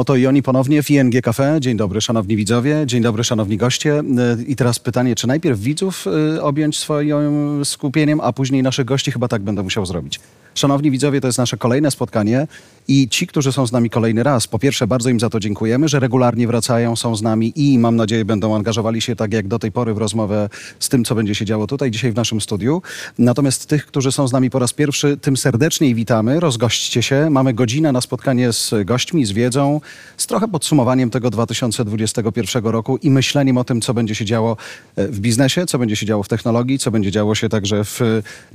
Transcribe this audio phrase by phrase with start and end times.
[0.00, 1.56] Oto i oni ponownie w ING Cafe.
[1.60, 3.98] Dzień dobry, szanowni widzowie, dzień dobry, szanowni goście.
[3.98, 4.02] E,
[4.46, 9.12] I teraz pytanie, czy najpierw widzów e, objąć swoim skupieniem, a później naszych gości?
[9.12, 10.20] Chyba tak będę musiał zrobić.
[10.54, 12.46] Szanowni widzowie, to jest nasze kolejne spotkanie
[12.90, 15.88] i ci, którzy są z nami kolejny raz, po pierwsze bardzo im za to dziękujemy,
[15.88, 19.58] że regularnie wracają, są z nami i mam nadzieję będą angażowali się tak jak do
[19.58, 20.48] tej pory w rozmowę
[20.78, 22.82] z tym, co będzie się działo tutaj dzisiaj w naszym studiu.
[23.18, 27.30] Natomiast tych, którzy są z nami po raz pierwszy, tym serdeczniej witamy, rozgośćcie się.
[27.30, 29.80] Mamy godzinę na spotkanie z gośćmi, z wiedzą,
[30.16, 34.56] z trochę podsumowaniem tego 2021 roku i myśleniem o tym, co będzie się działo
[34.96, 38.00] e, w biznesie, co będzie się działo w technologii, co będzie działo się także w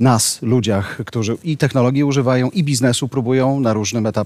[0.00, 4.25] nas, ludziach, którzy i technologii używają, i biznesu próbują na różnym etapie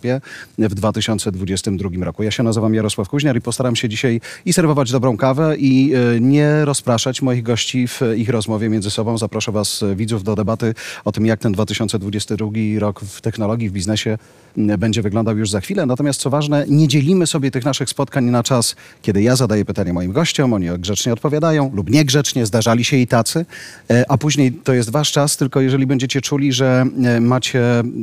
[0.58, 2.22] w 2022 roku.
[2.22, 6.20] Ja się nazywam Jarosław Kuźniar i postaram się dzisiaj i serwować dobrą kawę i e,
[6.20, 9.18] nie rozpraszać moich gości w ich rozmowie między sobą.
[9.18, 13.72] Zaproszę Was, e, widzów, do debaty o tym, jak ten 2022 rok w technologii, w
[13.72, 14.18] biznesie
[14.56, 15.86] będzie wyglądał już za chwilę.
[15.86, 19.92] Natomiast co ważne, nie dzielimy sobie tych naszych spotkań na czas, kiedy ja zadaję pytanie
[19.92, 23.46] moim gościom, oni grzecznie odpowiadają lub niegrzecznie, zdarzali się i tacy,
[23.90, 27.62] e, a później to jest wasz czas, tylko jeżeli będziecie czuli, że e, macie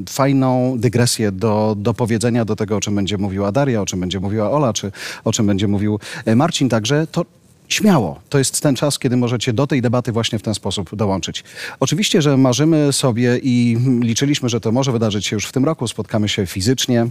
[0.09, 4.19] fajną dygresję do, do powiedzenia do tego, o czym będzie mówiła Daria, o czym będzie
[4.19, 4.91] mówiła Ola, czy
[5.23, 7.25] o czym będzie mówił e, Marcin także, to
[7.67, 8.19] Śmiało.
[8.29, 11.43] To jest ten czas, kiedy możecie do tej debaty właśnie w ten sposób dołączyć.
[11.79, 15.87] Oczywiście, że marzymy sobie i liczyliśmy, że to może wydarzyć się już w tym roku.
[15.87, 17.07] Spotkamy się fizycznie,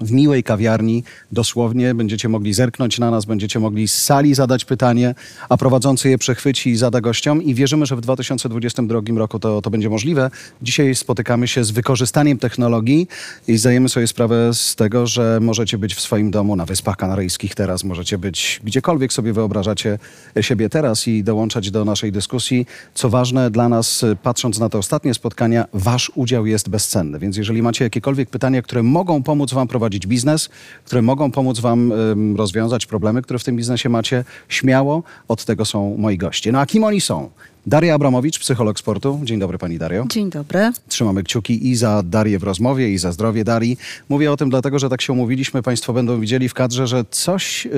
[0.00, 5.14] w miłej kawiarni, dosłownie będziecie mogli zerknąć na nas, będziecie mogli z sali zadać pytanie,
[5.48, 9.70] a prowadzący je przechwyci i zada gościom i wierzymy, że w 2022 roku to, to
[9.70, 10.30] będzie możliwe.
[10.62, 13.08] Dzisiaj spotykamy się z wykorzystaniem technologii
[13.48, 17.54] i zdajemy sobie sprawę z tego, że możecie być w swoim domu na Wyspach Kanaryjskich
[17.54, 19.98] teraz, możecie być gdziekolwiek sobie wyobrażacie
[20.40, 22.66] siebie teraz i dołączać do naszej dyskusji.
[22.94, 27.62] Co ważne dla nas, patrząc na te ostatnie spotkania, wasz udział jest bezcenny, więc jeżeli
[27.62, 30.48] macie jakiekolwiek pytania, które mogą pomóc wam prowadzić prowadzić biznes,
[30.84, 31.92] które mogą pomóc Wam
[32.36, 34.24] rozwiązać problemy, które w tym biznesie macie.
[34.48, 36.52] Śmiało, od tego są moi goście.
[36.52, 37.30] No a kim oni są?
[37.66, 39.20] Daria Abramowicz, psycholog sportu.
[39.24, 40.04] Dzień dobry Pani Dario.
[40.08, 40.72] Dzień dobry.
[40.88, 43.76] Trzymamy kciuki i za Darię w rozmowie, i za zdrowie Darii.
[44.08, 45.62] Mówię o tym dlatego, że tak się umówiliśmy.
[45.62, 47.72] Państwo będą widzieli w kadrze, że coś yy,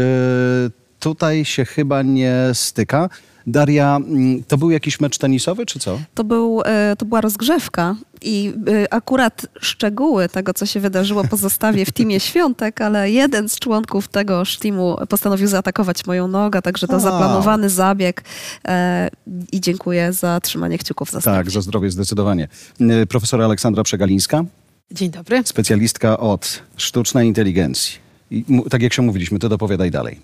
[1.00, 3.08] tutaj się chyba nie styka.
[3.48, 5.98] Daria, mm, to był jakiś mecz tenisowy, czy co?
[6.14, 8.52] To, był, e, to była rozgrzewka i
[8.84, 14.08] e, akurat szczegóły tego, co się wydarzyło, pozostawię w teamie Świątek, ale jeden z członków
[14.08, 18.24] tegoż teamu postanowił zaatakować moją nogę, także to zaplanowany zabieg
[18.68, 19.10] e,
[19.52, 21.38] i dziękuję za trzymanie kciuków za zdrowie.
[21.38, 22.48] Tak, za zdrowie zdecydowanie.
[23.08, 24.44] Profesora Aleksandra Przegalińska.
[24.92, 25.42] Dzień dobry.
[25.44, 27.98] Specjalistka od sztucznej inteligencji.
[28.30, 30.20] I tak jak się mówiliśmy, to dopowiadaj dalej.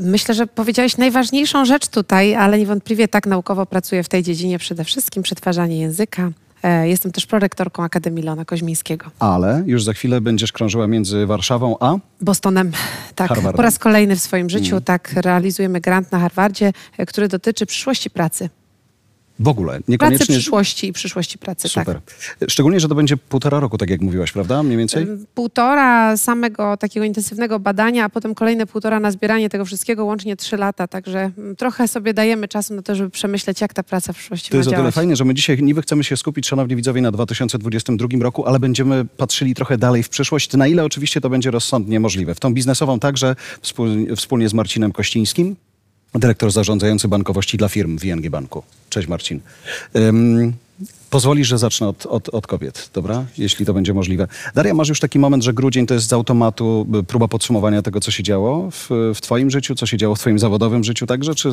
[0.00, 4.84] Myślę, że powiedziałeś najważniejszą rzecz tutaj, ale niewątpliwie tak naukowo pracuję w tej dziedzinie przede
[4.84, 6.30] wszystkim przetwarzanie języka.
[6.62, 9.10] E, jestem też prorektorką Akademii Lona Koźmińskiego.
[9.18, 12.72] Ale już za chwilę będziesz krążyła między Warszawą a Bostonem.
[13.14, 13.56] Tak, Harvardem.
[13.56, 14.82] po raz kolejny w swoim życiu mm.
[14.82, 18.48] tak realizujemy grant na Harvardzie, e, który dotyczy przyszłości pracy.
[19.40, 20.26] W ogóle, niekoniecznie...
[20.26, 21.86] Pracy przyszłości i przyszłości pracy, tak.
[21.86, 22.00] Super.
[22.38, 22.50] Tak.
[22.50, 24.62] Szczególnie, że to będzie półtora roku, tak jak mówiłaś, prawda?
[24.62, 25.06] Mniej więcej?
[25.34, 30.56] Półtora samego takiego intensywnego badania, a potem kolejne półtora na zbieranie tego wszystkiego, łącznie trzy
[30.56, 34.50] lata, także trochę sobie dajemy czasu na to, żeby przemyśleć, jak ta praca w przyszłości
[34.50, 37.12] To jest o tyle fajnie, że my dzisiaj niby chcemy się skupić, szanowni widzowie, na
[37.12, 42.00] 2022 roku, ale będziemy patrzyli trochę dalej w przyszłość, na ile oczywiście to będzie rozsądnie
[42.00, 42.34] możliwe.
[42.34, 43.36] W tą biznesową także,
[44.16, 45.56] wspólnie z Marcinem Kościńskim,
[46.14, 48.62] dyrektor zarządzający bankowości dla firm w ING Banku.
[48.88, 49.40] Cześć Marcin.
[51.10, 53.24] Pozwolisz, że zacznę od, od, od, kobiet, dobra?
[53.38, 54.28] Jeśli to będzie możliwe.
[54.54, 58.10] Daria, masz już taki moment, że grudzień to jest z automatu próba podsumowania tego, co
[58.10, 61.50] się działo w, w twoim życiu, co się działo w twoim zawodowym życiu także, czy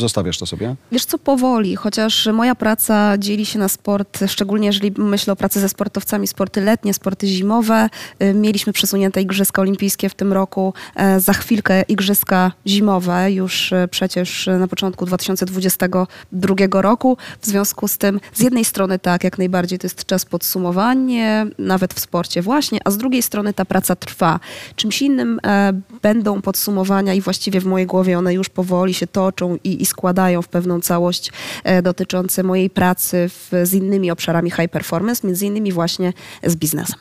[0.00, 0.76] zostawiasz to sobie?
[0.92, 5.60] Wiesz co, powoli, chociaż moja praca dzieli się na sport, szczególnie jeżeli myślę o pracy
[5.60, 7.88] ze sportowcami, sporty letnie, sporty zimowe.
[8.22, 13.88] Y, mieliśmy przesunięte Igrzyska Olimpijskie w tym roku, e, za chwilkę Igrzyska Zimowe, już e,
[13.88, 17.16] przecież na początku 2022 roku.
[17.40, 21.94] W związku z tym z jednej strony tak, jak najbardziej to jest czas podsumowania, nawet
[21.94, 24.40] w sporcie właśnie, a z drugiej strony ta praca trwa.
[24.76, 29.58] Czymś innym e, będą podsumowania i właściwie w mojej głowie one już powoli się toczą
[29.64, 31.32] i, i składają w pewną całość
[31.64, 36.12] e, dotyczące mojej pracy w, z innymi obszarami high performance, między innymi właśnie
[36.44, 36.98] z biznesem.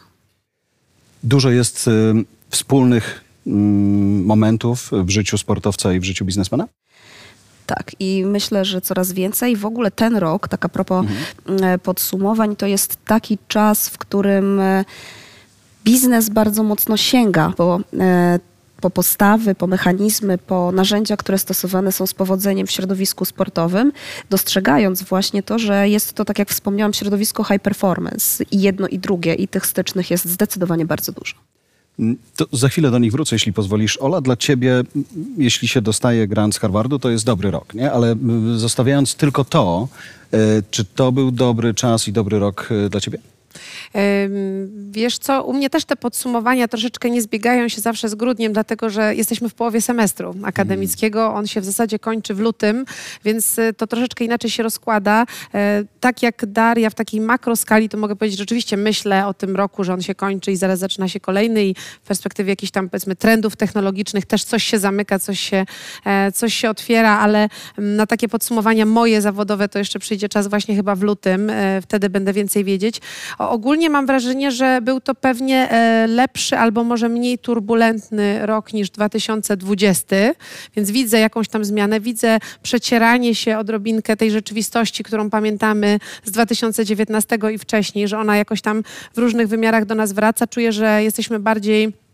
[1.24, 1.92] Dużo jest y,
[2.50, 3.50] wspólnych y,
[4.25, 6.68] momentów w życiu sportowca i w życiu biznesmena?
[7.66, 9.56] Tak, i myślę, że coraz więcej.
[9.56, 11.64] W ogóle ten rok, tak a propos mhm.
[11.64, 14.86] E, podsumowań, to jest taki czas, w którym e,
[15.84, 18.40] biznes bardzo mocno sięga po, e,
[18.82, 23.92] po postawy, po mechanizmy, po narzędzia, które stosowane są z powodzeniem w środowisku sportowym,
[24.30, 29.00] dostrzegając właśnie to, że jest to, tak jak wspomniałam, środowisko high performance i jedno i
[29.00, 31.36] drugie, i tych stycznych jest zdecydowanie bardzo dużo.
[32.36, 33.97] To za chwilę do nich wrócę, jeśli pozwolisz.
[33.97, 34.83] Ola, dla ciebie,
[35.38, 37.92] jeśli się dostaje grant z Harvardu, to jest dobry rok, nie?
[37.92, 38.15] Ale
[38.56, 39.88] zostawiając tylko to,
[40.31, 40.38] e,
[40.71, 43.18] czy to był dobry czas i dobry rok e, dla ciebie?
[44.92, 48.90] Wiesz co, u mnie też te podsumowania troszeczkę nie zbiegają się zawsze z grudniem, dlatego
[48.90, 51.34] że jesteśmy w połowie semestru akademickiego.
[51.34, 52.86] On się w zasadzie kończy w lutym,
[53.24, 55.26] więc y, to troszeczkę inaczej się rozkłada.
[55.54, 59.56] E, Tak jak Daria w takiej makroskali, to mogę powiedzieć, że rzeczywiście myślę o tym
[59.56, 62.90] roku, że on się kończy i zaraz zaczyna się kolejny i w perspektywie jakichś tam
[62.90, 65.66] powiedzmy trendów technologicznych też coś się zamyka, coś się,
[66.06, 70.48] e, coś się otwiera, ale mm, na takie podsumowania moje zawodowe to jeszcze przyjdzie czas
[70.48, 71.50] właśnie chyba w lutym.
[71.50, 73.02] E, Wtedy będę więcej wiedzieć.
[73.38, 78.74] O, ogólnie mam wrażenie, że był to pewnie e, lepszy albo może mniej turbulentny rok
[78.74, 80.16] niż 2020,
[80.75, 87.38] więc widzę jakąś tam zmianę, widzę przecieranie się odrobinkę tej rzeczywistości, którą pamiętamy z 2019
[87.54, 88.83] i wcześniej, że ona jakoś tam
[89.13, 90.48] w różnych wymiarach do nas wraca.
[90.48, 92.05] Czuję, że jesteśmy bardziej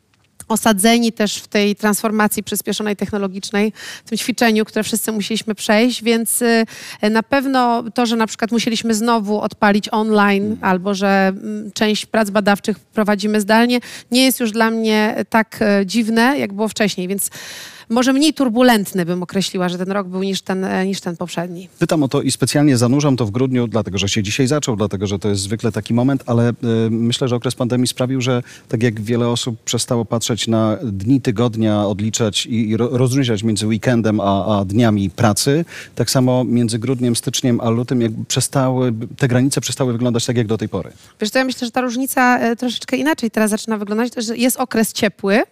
[0.51, 3.74] osadzeni też w tej transformacji przyspieszonej technologicznej,
[4.06, 6.65] w tym ćwiczeniu, które wszyscy musieliśmy przejść, więc y,
[7.09, 12.30] na pewno to, że na przykład musieliśmy znowu odpalić online albo że mm, część prac
[12.30, 13.80] badawczych prowadzimy zdalnie,
[14.12, 17.30] nie jest już dla mnie tak e, dziwne, jak było wcześniej, więc
[17.91, 21.69] może mniej turbulentny bym określiła, że ten rok był niż ten, e, niż ten poprzedni.
[21.79, 25.07] Pytam o to i specjalnie zanurzam to w grudniu, dlatego że się dzisiaj zaczął, dlatego
[25.07, 26.53] że to jest zwykle taki moment, ale y,
[26.89, 31.88] myślę, że okres pandemii sprawił, że tak jak wiele osób przestało patrzeć na dni tygodnia,
[31.88, 35.65] odliczać i, i ro- rozróżniać między weekendem a, a dniami pracy,
[35.95, 40.47] tak samo między grudniem, styczniem a lutym jakby przestały, te granice przestały wyglądać tak jak
[40.47, 40.91] do tej pory.
[41.21, 44.57] Wiesz co, ja myślę, że ta różnica e, troszeczkę inaczej teraz zaczyna wyglądać, że jest
[44.57, 45.43] okres ciepły,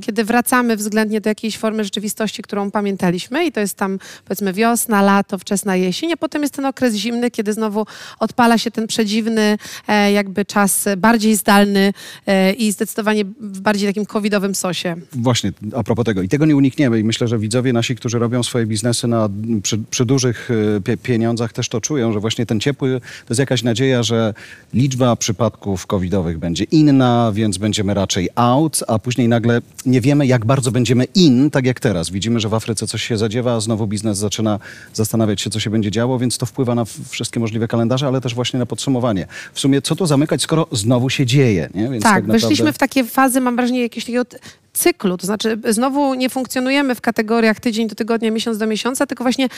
[0.00, 5.02] kiedy wracamy względnie do jakiejś formy rzeczywistości, którą pamiętaliśmy i to jest tam powiedzmy wiosna,
[5.02, 7.86] lato, wczesna jesień, a potem jest ten okres zimny, kiedy znowu
[8.18, 9.58] odpala się ten przedziwny
[9.88, 11.92] e, jakby czas bardziej zdalny
[12.26, 14.96] e, i zdecydowanie w bardziej takim covidowym sosie.
[15.12, 16.22] Właśnie, a propos tego.
[16.22, 17.00] I tego nie unikniemy.
[17.00, 19.28] I myślę, że widzowie nasi, którzy robią swoje biznesy na,
[19.62, 23.38] przy, przy dużych e, pie, pieniądzach, też to czują, że właśnie ten ciepły to jest
[23.38, 24.34] jakaś nadzieja, że
[24.74, 30.46] liczba przypadków covidowych będzie inna, więc będziemy raczej out, a później nagle nie wiemy, jak
[30.46, 32.10] bardzo będziemy in, tak jak teraz.
[32.10, 34.58] Widzimy, że w Afryce coś się zadziewa, a znowu biznes zaczyna
[34.94, 38.34] zastanawiać się, co się będzie działo, więc to wpływa na wszystkie możliwe kalendarze, ale też
[38.34, 39.26] właśnie na podsumowanie.
[39.52, 41.88] W sumie, co tu zamykać, skoro znowu się dzieje, nie?
[41.88, 44.24] Więc tak, naprawdę- weszliśmy w takie fazy, mam wrażenie, jakiegoś takiego
[44.78, 45.16] cyklu.
[45.16, 49.48] To znaczy, znowu nie funkcjonujemy w kategoriach tydzień do tygodnia, miesiąc do miesiąca, tylko właśnie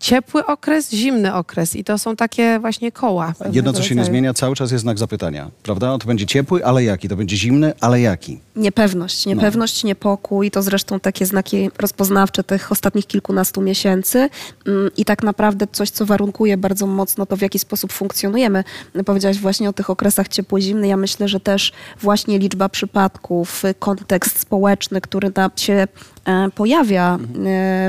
[0.00, 1.76] ciepły okres, zimny okres.
[1.76, 3.34] I to są takie właśnie koła.
[3.52, 4.12] Jedno, co się nie rodzaju.
[4.12, 5.98] zmienia, cały czas jest znak zapytania, prawda?
[5.98, 7.08] To będzie ciepły, ale jaki?
[7.08, 8.40] To będzie zimny, ale jaki?
[8.56, 14.28] Niepewność, niepewność, niepokój to zresztą takie znaki rozpoznawcze tych ostatnich kilkunastu miesięcy
[14.66, 18.64] Mm, i tak naprawdę coś, co warunkuje bardzo mocno to, w jaki sposób funkcjonujemy.
[19.06, 20.88] Powiedziałaś właśnie o tych okresach ciepło-zimny.
[20.88, 24.67] Ja myślę, że też właśnie liczba przypadków, kontekst społeczny,
[25.00, 25.72] który nam się
[26.24, 27.18] e, pojawia e,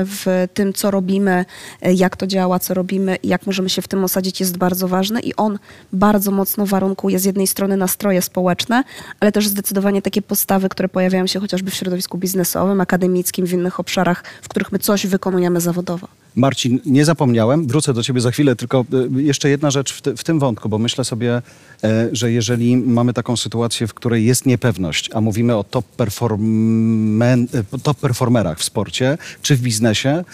[0.04, 1.44] w tym, co robimy,
[1.82, 4.88] e, jak to działa, co robimy i jak możemy się w tym osadzić, jest bardzo
[4.88, 5.58] ważny i on
[5.92, 8.84] bardzo mocno warunkuje z jednej strony nastroje społeczne,
[9.20, 13.80] ale też zdecydowanie takie postawy, które pojawiają się chociażby w środowisku biznesowym, akademickim, w innych
[13.80, 16.19] obszarach, w których my coś wykonujemy zawodowo.
[16.36, 18.84] Marcin, nie zapomniałem, wrócę do ciebie za chwilę, tylko
[19.18, 21.42] y, jeszcze jedna rzecz w, w tym wątku, bo myślę sobie,
[21.84, 27.46] e, że jeżeli mamy taką sytuację, w której jest niepewność, a mówimy o top, performen,
[27.72, 30.24] e, top performerach w sporcie czy w biznesie,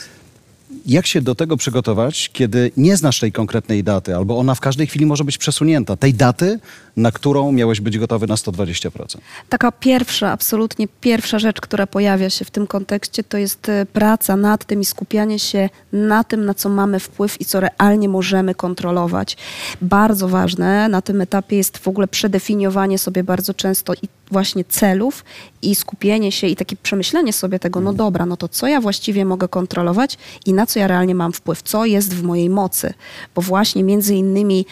[0.87, 4.87] jak się do tego przygotować, kiedy nie znasz tej konkretnej daty, albo ona w każdej
[4.87, 6.59] chwili może być przesunięta, tej daty,
[6.97, 9.19] na którą miałeś być gotowy na 120%?
[9.49, 14.37] Taka pierwsza, absolutnie pierwsza rzecz, która pojawia się w tym kontekście, to jest e, praca
[14.37, 18.55] nad tym i skupianie się na tym, na co mamy wpływ i co realnie możemy
[18.55, 19.37] kontrolować.
[19.83, 25.25] Bardzo ważne na tym etapie jest w ogóle przedefiniowanie sobie bardzo często i właśnie celów
[25.63, 29.25] i skupienie się i takie przemyślenie sobie tego, no dobra, no to co ja właściwie
[29.25, 32.95] mogę kontrolować i na co ja realnie mam wpływ, co jest w mojej mocy,
[33.35, 34.67] bo właśnie między innymi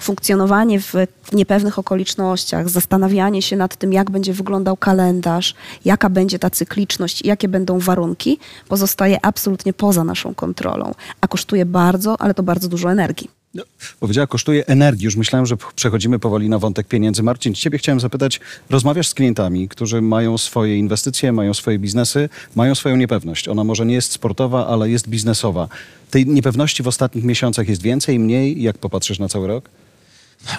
[0.00, 0.94] funkcjonowanie w
[1.32, 7.48] niepewnych okolicznościach, zastanawianie się nad tym, jak będzie wyglądał kalendarz, jaka będzie ta cykliczność jakie
[7.48, 8.38] będą warunki,
[8.68, 13.30] pozostaje absolutnie poza naszą kontrolą, a kosztuje bardzo, ale to bardzo dużo energii.
[13.54, 13.62] No,
[14.00, 15.04] Powiedziała, kosztuje energii.
[15.04, 17.22] Już myślałem, że przechodzimy powoli na wątek pieniędzy.
[17.22, 18.40] Marcin, ciebie chciałem zapytać,
[18.70, 23.48] rozmawiasz z klientami, którzy mają swoje inwestycje, mają swoje biznesy, mają swoją niepewność.
[23.48, 25.68] Ona może nie jest sportowa, ale jest biznesowa.
[26.10, 28.62] Tej niepewności w ostatnich miesiącach jest więcej, mniej?
[28.62, 29.70] Jak popatrzysz na cały rok?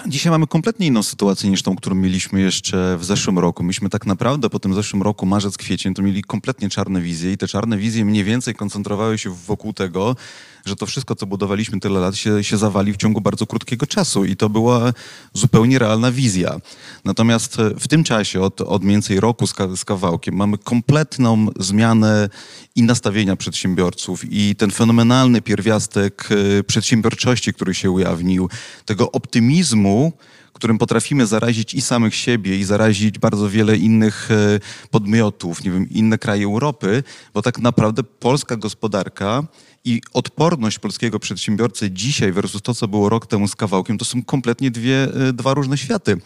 [0.06, 3.62] Dzisiaj mamy kompletnie inną sytuację niż tą, którą mieliśmy jeszcze w zeszłym roku.
[3.62, 7.36] Myśmy tak naprawdę po tym zeszłym roku, marzec, kwiecień, to mieli kompletnie czarne wizje i
[7.36, 10.16] te czarne wizje mniej więcej koncentrowały się wokół tego,
[10.64, 14.24] że to wszystko, co budowaliśmy tyle lat, się, się zawali w ciągu bardzo krótkiego czasu
[14.24, 14.92] i to była
[15.34, 16.56] zupełnie realna wizja.
[17.04, 21.46] Natomiast e, w tym czasie, od, od mniej więcej roku z, z kawałkiem, mamy kompletną
[21.58, 22.28] zmianę
[22.76, 28.48] i nastawienia przedsiębiorców i ten fenomenalny pierwiastek e, przedsiębiorczości, który się ujawnił,
[28.84, 30.12] tego optymizmu,
[30.60, 35.90] którym potrafimy zarazić i samych siebie, i zarazić bardzo wiele innych e, podmiotów, nie wiem,
[35.90, 37.02] inne kraje Europy,
[37.34, 39.42] bo tak naprawdę polska gospodarka
[39.84, 44.22] i odporność polskiego przedsiębiorcy dzisiaj versus to, co było rok temu z kawałkiem, to są
[44.22, 46.20] kompletnie dwie, e, dwa różne światy.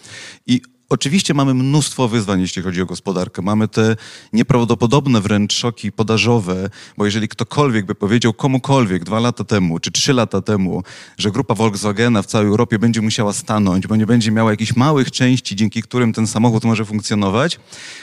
[0.46, 3.43] I Oczywiście mamy mnóstwo wyzwań, jeśli chodzi o gospodarkę.
[3.43, 3.97] Mamy te
[4.33, 10.12] nieprawdopodobne wręcz szoki podażowe, bo jeżeli ktokolwiek by powiedział komukolwiek dwa lata temu czy trzy
[10.12, 10.83] lata temu,
[11.19, 15.11] że grupa Volkswagena w całej Europie będzie musiała stanąć, bo nie będzie miała jakichś małych
[15.11, 17.59] części, dzięki którym ten samochód może funkcjonować,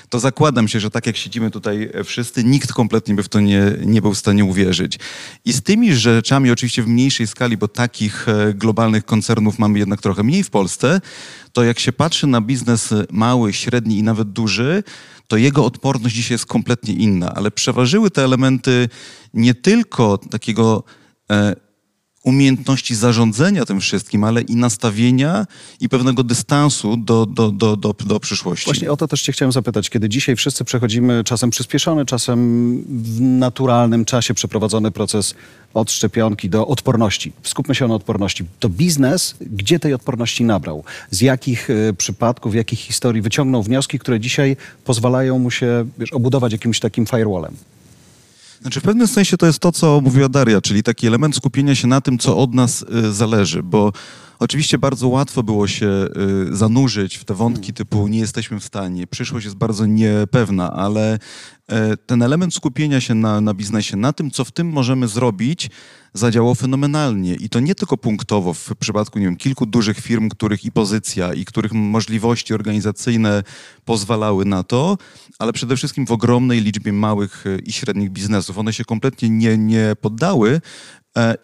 [0.10, 3.64] to zakładam się, że tak jak siedzimy tutaj wszyscy, nikt kompletnie by w to nie,
[3.86, 5.00] nie był w stanie uwierzyć.
[5.46, 10.02] I z tymi rzeczami oczywiście w mniejszej skali, bo takich e, globalnych koncernów mamy jednak
[10.02, 11.02] trochę mniej w Polsce,
[11.54, 14.84] to jak się patrzy na biznes mały, średni i nawet duży,
[15.28, 18.90] to jego odporność dzisiaj jest kompletnie inna, ale przeważyły te elementy
[19.34, 20.84] nie tylko takiego
[21.32, 21.56] e,
[22.24, 25.48] umiejętności zarządzania tym wszystkim, ale i nastawienia
[25.80, 28.66] i pewnego dystansu do, do, do, do, do przyszłości.
[28.66, 29.90] Właśnie o to też cię chciałem zapytać.
[29.90, 35.36] Kiedy dzisiaj wszyscy przechodzimy czasem przyspieszony, czasem w naturalnym czasie przeprowadzony proces
[35.74, 37.34] od szczepionki do odporności.
[37.44, 38.46] Skupmy się na odporności.
[38.60, 40.84] To biznes, gdzie tej odporności nabrał?
[41.12, 46.52] Z jakich y, przypadków, jakich historii wyciągnął wnioski, które dzisiaj pozwalają mu się wiesz, obudować
[46.52, 47.56] jakimś takim firewallem?
[48.62, 51.88] Znaczy w pewnym sensie to jest to, co mówiła Daria, czyli taki element skupienia się
[51.88, 53.92] na tym, co od nas y, zależy, bo
[54.42, 55.88] oczywiście bardzo łatwo było się
[56.52, 61.20] y, zanurzyć w te wątki typu nie jesteśmy w stanie, przyszłość jest bardzo niepewna, ale
[61.68, 65.70] e, ten element skupienia się na, na biznesie, na tym, co w tym możemy zrobić,
[66.14, 67.36] zadziałał fenomenalnie.
[67.36, 71.34] I to nie tylko punktowo w przypadku, nie wiem, kilku dużych firm, których i pozycja,
[71.34, 73.44] i których możliwości organizacyjne
[73.86, 74.98] pozwalały na to,
[75.40, 78.58] ale przede wszystkim w ogromnej liczbie małych e, i średnich biznesów.
[78.58, 80.62] One się kompletnie nie, nie poddały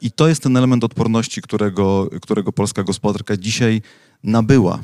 [0.01, 3.81] i to jest ten element odporności, którego, którego polska gospodarka dzisiaj
[4.24, 4.79] nabyła.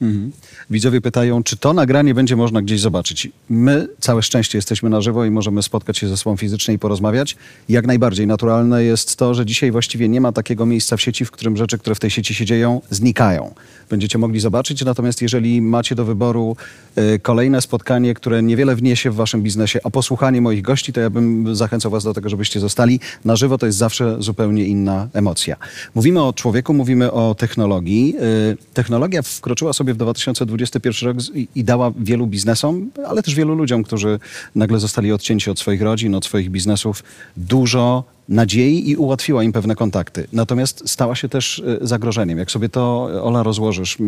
[0.00, 0.32] Mhm.
[0.70, 3.28] Widzowie pytają, czy to nagranie będzie można gdzieś zobaczyć.
[3.48, 7.36] My, całe szczęście, jesteśmy na żywo i możemy spotkać się ze sobą fizycznie i porozmawiać.
[7.68, 11.30] Jak najbardziej naturalne jest to, że dzisiaj właściwie nie ma takiego miejsca w sieci, w
[11.30, 13.54] którym rzeczy, które w tej sieci się dzieją, znikają.
[13.90, 16.56] Będziecie mogli zobaczyć, natomiast jeżeli macie do wyboru
[16.98, 21.10] y, kolejne spotkanie, które niewiele wniesie w waszym biznesie, a posłuchanie moich gości, to ja
[21.10, 23.00] bym zachęcał was do tego, żebyście zostali.
[23.24, 25.56] Na żywo to jest zawsze zupełnie inna emocja.
[25.94, 28.14] Mówimy o człowieku, mówimy o technologii.
[28.52, 31.16] Y, technologia wkroczyła sobie w 2021 rok
[31.54, 34.18] i, dała wielu biznesom, ale też wielu ludziom, którzy
[34.54, 37.02] nagle zostali odcięci od swoich rodzin, od swoich biznesów,
[37.36, 40.26] dużo nadziei i ułatwiła im pewne kontakty.
[40.32, 42.38] Natomiast stała się też y, zagrożeniem.
[42.38, 43.98] Jak sobie to, y, Ola, rozłożysz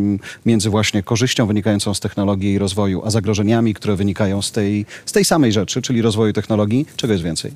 [0.47, 5.13] między właśnie korzyścią wynikającą z technologii i rozwoju, a zagrożeniami, które wynikają z tej, z
[5.13, 7.53] tej samej rzeczy, czyli rozwoju technologii, czego jest więcej?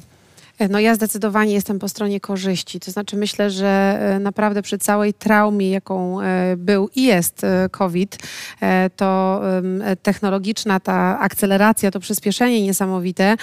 [0.71, 2.81] No ja zdecydowanie jestem po stronie korzyści.
[2.81, 7.69] To znaczy myślę, że e, naprawdę przy całej traumie, jaką e, był i jest e,
[7.71, 8.19] COVID,
[8.61, 9.41] e, to
[9.85, 13.37] e, technologiczna ta akceleracja, to przyspieszenie niesamowite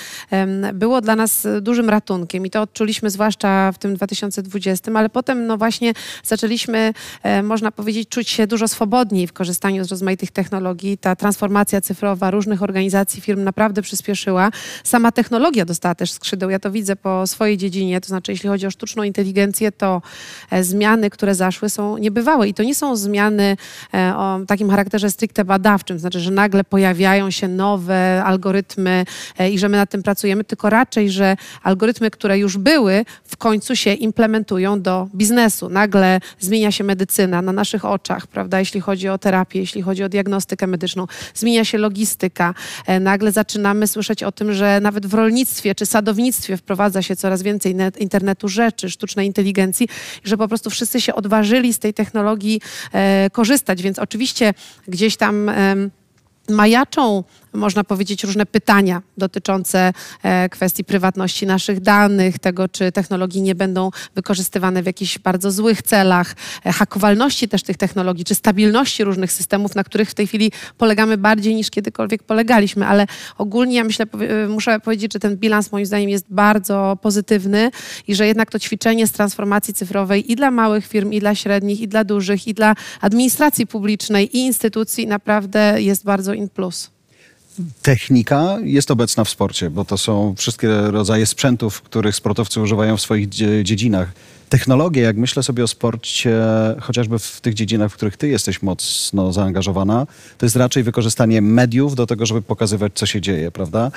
[0.74, 5.48] było dla nas e, dużym ratunkiem i to odczuliśmy zwłaszcza w tym 2020, ale potem
[5.48, 10.98] no właśnie zaczęliśmy, e, można powiedzieć, czuć się dużo swobodniej w korzystaniu z rozmaitych technologii.
[10.98, 14.52] Ta transformacja cyfrowa różnych organizacji, firm naprawdę przyspieszyła.
[14.84, 16.50] Sama technologia dostała też skrzydeł.
[16.50, 20.02] Ja to widzę po swojej dziedzinie, to znaczy jeśli chodzi o sztuczną inteligencję, to
[20.52, 23.58] e, zmiany, które zaszły są niebywałe i to nie są zmiany
[23.94, 29.06] e, o takim charakterze stricte badawczym, to znaczy, że nagle pojawiają się nowe algorytmy
[29.38, 33.38] e, i że my nad tym pracujemy, tylko raczej, że algorytmy, które już były, w
[33.38, 35.70] końcu się implementują do biznesu.
[35.70, 40.10] Nagle zmienia się medycyna na naszych oczach, prawda, jeśli chodzi o terapię, jeśli chodzi o
[40.10, 42.54] diagnostykę medyczną, zmienia się logistyka.
[43.02, 47.76] Nagle zaczynamy słyszeć o tym, że nawet w rolnictwie czy sadownictwie wprowadza się coraz więcej
[47.76, 49.88] net, internetu rzeczy, sztucznej inteligencji,
[50.24, 52.62] że po prostu wszyscy się odważyli z tej technologii
[52.94, 54.54] e, korzystać, więc oczywiście
[54.88, 55.50] gdzieś tam...
[55.50, 55.92] em,
[56.50, 63.56] majaczą, można powiedzieć, różne pytania dotyczące e, kwestii prywatności naszych danych, tego, czy technologie nie
[63.56, 69.32] będą wykorzystywane w jakichś bardzo złych celach, e, hakowalności też tych technologii, czy stabilności różnych
[69.32, 74.06] systemów, na których w tej chwili polegamy bardziej niż kiedykolwiek polegaliśmy, ale ogólnie ja myślę,
[74.46, 77.72] e, muszę powiedzieć, że ten bilans moim zdaniem jest bardzo pozytywny
[78.08, 81.82] i że jednak to ćwiczenie z transformacji cyfrowej i dla małych firm, i dla średnich,
[81.82, 86.99] i dla dużych, i dla administracji publicznej, i instytucji naprawdę jest bardzo in plus.
[87.82, 93.02] Technika jest obecna w sporcie, bo to są wszystkie rodzaje sprzętów, których sportowcy używają w
[93.02, 94.12] swoich dzie- dziedzinach.
[94.50, 96.42] Technologie, jak myślę sobie o sporcie,
[96.80, 101.96] chociażby w tych dziedzinach, w których ty jesteś mocno zaangażowana, to jest raczej wykorzystanie mediów
[101.96, 103.92] do tego, żeby pokazywać, co się dzieje, prawda?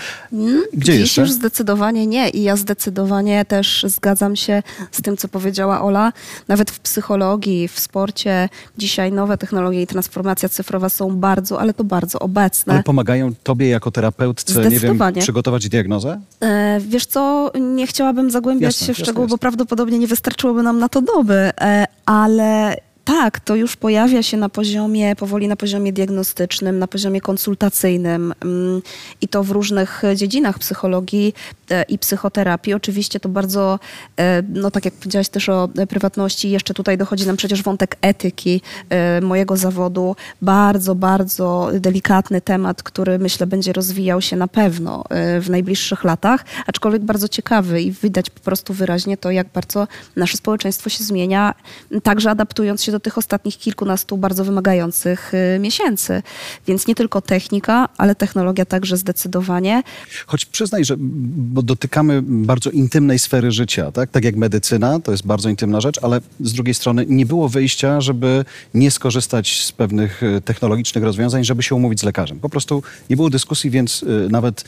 [0.73, 1.21] Gdzie Dziś jeszcze?
[1.21, 6.13] już zdecydowanie nie i ja zdecydowanie też zgadzam się z tym, co powiedziała Ola.
[6.49, 11.85] Nawet w psychologii, w sporcie dzisiaj nowe technologie i transformacja cyfrowa są bardzo, ale to
[11.85, 12.73] bardzo obecne.
[12.73, 16.21] Ale pomagają tobie jako terapeutce, nie wiem, przygotować diagnozę?
[16.41, 20.07] E, Wiesz co, nie chciałabym zagłębiać Jasne, się w szczegóły, bo prawdopodobnie nie
[20.43, 25.49] wystarczyłoby nam na to doby, e, ale tak, to już pojawia się na poziomie, powoli
[25.49, 28.83] na poziomie diagnostycznym, na poziomie konsultacyjnym mm,
[29.21, 31.35] i to w różnych dziedzinach psychologii
[31.71, 32.75] e, i psychoterapii.
[32.75, 33.79] Oczywiście to bardzo,
[34.17, 38.61] e, no tak jak powiedziałaś też o prywatności, jeszcze tutaj dochodzi nam przecież wątek etyki
[38.89, 40.17] e, mojego zawodu.
[40.43, 45.05] Bardzo, bardzo delikatny temat, który myślę będzie rozwijał się na pewno
[45.41, 50.37] w najbliższych latach, aczkolwiek bardzo ciekawy i widać po prostu wyraźnie to, jak bardzo nasze
[50.37, 51.55] społeczeństwo się zmienia,
[52.03, 56.23] także adaptując się do tych ostatnich kilkunastu bardzo wymagających e, miesięcy.
[56.67, 59.83] Więc nie tylko technika, ale technologia także zdecydowanie.
[60.27, 64.11] Choć przyznaj, że bo dotykamy bardzo intymnej sfery życia, tak?
[64.11, 68.01] tak jak medycyna, to jest bardzo intymna rzecz, ale z drugiej strony nie było wyjścia,
[68.01, 68.45] żeby
[68.75, 72.41] nie skorzystać z pewnych e, technologicznych rozwiązań, żeby się umówić z lekarzem.
[72.41, 74.65] Po prostu nie było dyskusji, więc e, nawet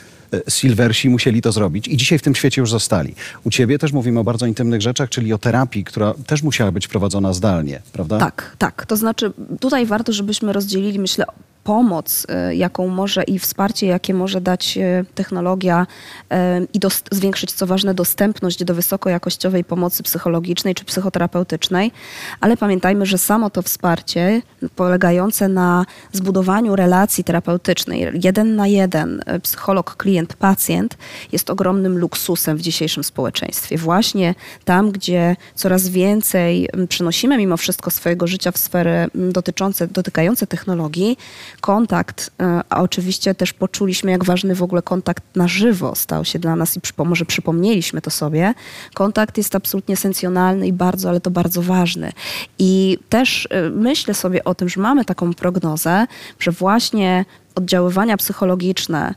[0.49, 3.15] silversi musieli to zrobić i dzisiaj w tym świecie już zostali.
[3.43, 6.87] U ciebie też mówimy o bardzo intymnych rzeczach, czyli o terapii, która też musiała być
[6.87, 8.14] prowadzona zdalnie, prawda?
[8.19, 8.85] Tak, tak.
[8.85, 11.25] To znaczy tutaj warto, żebyśmy rozdzielili, myślę,
[11.65, 15.87] pomoc, y, jaką może i wsparcie, jakie może dać y, technologia
[16.23, 16.35] y,
[16.73, 16.79] i
[17.11, 21.91] zwiększyć, co ważne, dostępność do wysokojakościowej pomocy psychologicznej czy psychoterapeutycznej,
[22.39, 24.41] ale pamiętajmy, że samo to wsparcie
[24.75, 30.97] polegające na zbudowaniu relacji terapeutycznej, jeden na jeden, psycholog, klient, pacjent,
[31.31, 33.77] jest ogromnym luksusem w dzisiejszym społeczeństwie.
[33.77, 41.17] Właśnie tam, gdzie coraz więcej przynosimy mimo wszystko swojego życia w sfery dotyczące, dotykające technologii,
[41.65, 46.39] kontakt, e, a oczywiście też poczuliśmy, jak ważny w ogóle kontakt na żywo stał się
[46.39, 48.53] dla nas i może przypomnieliśmy to sobie.
[48.93, 52.11] Kontakt jest absolutnie esencjonalny i bardzo, ale to bardzo ważny.
[52.59, 56.07] I też e, myślę sobie o tym, że mamy taką prognozę,
[56.39, 57.25] że właśnie
[57.55, 59.15] oddziaływania psychologiczne,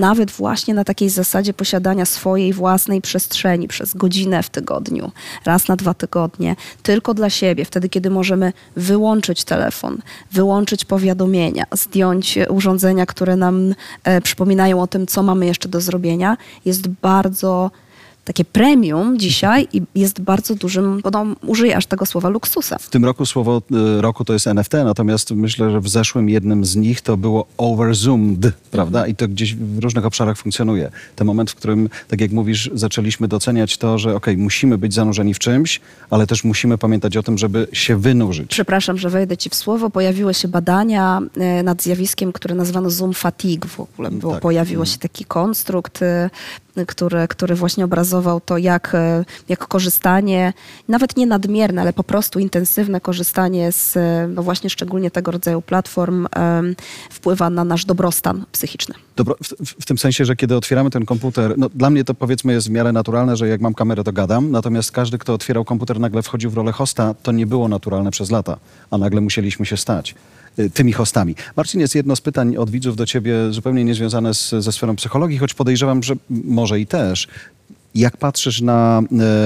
[0.00, 5.12] nawet właśnie na takiej zasadzie posiadania swojej własnej przestrzeni przez godzinę w tygodniu,
[5.44, 9.98] raz na dwa tygodnie, tylko dla siebie, wtedy kiedy możemy wyłączyć telefon,
[10.32, 15.80] wyłączyć powiadomienia, zdjąć e, urządzenia, które nam e, przypominają o tym, co mamy jeszcze do
[15.80, 17.70] zrobienia, jest bardzo
[18.30, 22.78] takie premium dzisiaj i jest bardzo dużym, bo no, użyję aż tego słowa luksusem.
[22.80, 23.62] W tym roku słowo
[23.98, 27.46] y, roku to jest NFT, natomiast myślę, że w zeszłym jednym z nich to było
[27.58, 29.06] overzoomed, prawda?
[29.06, 30.90] I to gdzieś w różnych obszarach funkcjonuje.
[31.16, 35.34] Ten moment, w którym, tak jak mówisz, zaczęliśmy doceniać to, że okej, musimy być zanurzeni
[35.34, 38.50] w czymś, ale też musimy pamiętać o tym, żeby się wynurzyć.
[38.50, 39.90] Przepraszam, że wejdę ci w słowo.
[39.90, 44.10] Pojawiły się badania e, nad zjawiskiem, które nazwano Zoom fatigue w ogóle.
[44.10, 44.40] Bo tak.
[44.40, 46.30] Pojawiło się taki konstrukt, e,
[46.86, 50.52] który, który właśnie obrazował to, jak, e, jak korzystanie,
[50.88, 55.62] nawet nie nadmierne, ale po prostu intensywne korzystanie z e, no właśnie szczególnie tego rodzaju
[55.62, 56.76] platform em,
[57.10, 58.94] wpływa na nasz dobrostan psychiczny.
[59.16, 62.52] Dobro, w, w, tym sensie, że kiedy otwieramy ten komputer, no dla mnie to powiedzmy
[62.52, 66.00] jest w miarę naturalne, że jak mam kamerę, to gadam, natomiast każdy, kto otwierał komputer,
[66.00, 68.56] nagle wchodził w rolę hosta, to nie było naturalne przez lata,
[68.90, 70.14] a nagle musieliśmy się stać
[70.74, 71.34] tymi hostami.
[71.56, 75.38] Marcin, jest jedno z pytań od widzów do ciebie, zupełnie niezwiązane z, ze sferą psychologii,
[75.38, 77.28] choć podejrzewam, że może i też.
[77.94, 79.02] Jak patrzysz na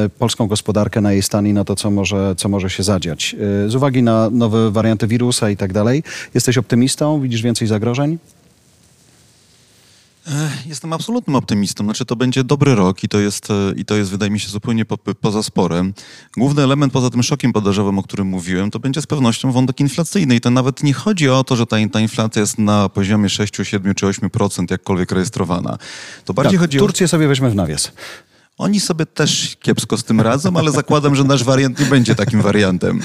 [0.06, 3.36] e, polską gospodarkę, na jej stan i na to, co może, co może się zadziać?
[3.66, 6.02] E, z uwagi na nowe warianty wirusa i tak dalej,
[6.34, 7.20] jesteś optymistą?
[7.20, 8.18] Widzisz więcej zagrożeń?
[10.66, 11.84] Jestem absolutnym optymistą.
[11.84, 14.48] Znaczy, to będzie dobry rok i to jest, e, i to jest wydaje mi się,
[14.48, 15.94] zupełnie po, poza sporem.
[16.36, 20.36] Główny element poza tym szokiem podażowym, o którym mówiłem, to będzie z pewnością wątek inflacyjny.
[20.36, 23.54] I to nawet nie chodzi o to, że ta, ta inflacja jest na poziomie 6,
[23.62, 25.78] 7 czy 8%, jakkolwiek rejestrowana.
[26.24, 26.80] To bardziej tak, chodzi o...
[26.80, 27.92] Turcję sobie weźmy w nawias.
[28.58, 32.42] Oni sobie też kiepsko z tym radzą, ale zakładam, że nasz wariant nie będzie takim
[32.42, 33.02] wariantem.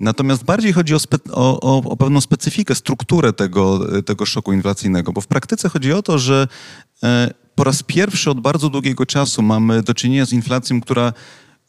[0.00, 5.12] Natomiast bardziej chodzi o, spe, o, o, o pewną specyfikę, strukturę tego, tego szoku inflacyjnego,
[5.12, 6.48] bo w praktyce chodzi o to, że
[7.02, 11.12] e, po raz pierwszy od bardzo długiego czasu mamy do czynienia z inflacją, która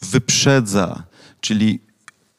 [0.02, 1.04] wyprzedza,
[1.42, 1.80] czyli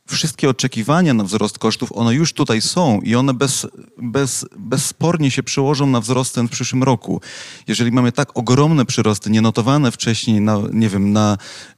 [0.08, 3.66] wszystkie oczekiwania na wzrost kosztów, one już tutaj są i one bez,
[4.02, 7.20] bez, bezspornie się przełożą na wzrost cen w przyszłym roku.
[7.66, 11.77] Jeżeli mamy tak ogromne przyrosty, nienotowane wcześniej, na, nie wiem, na e, e,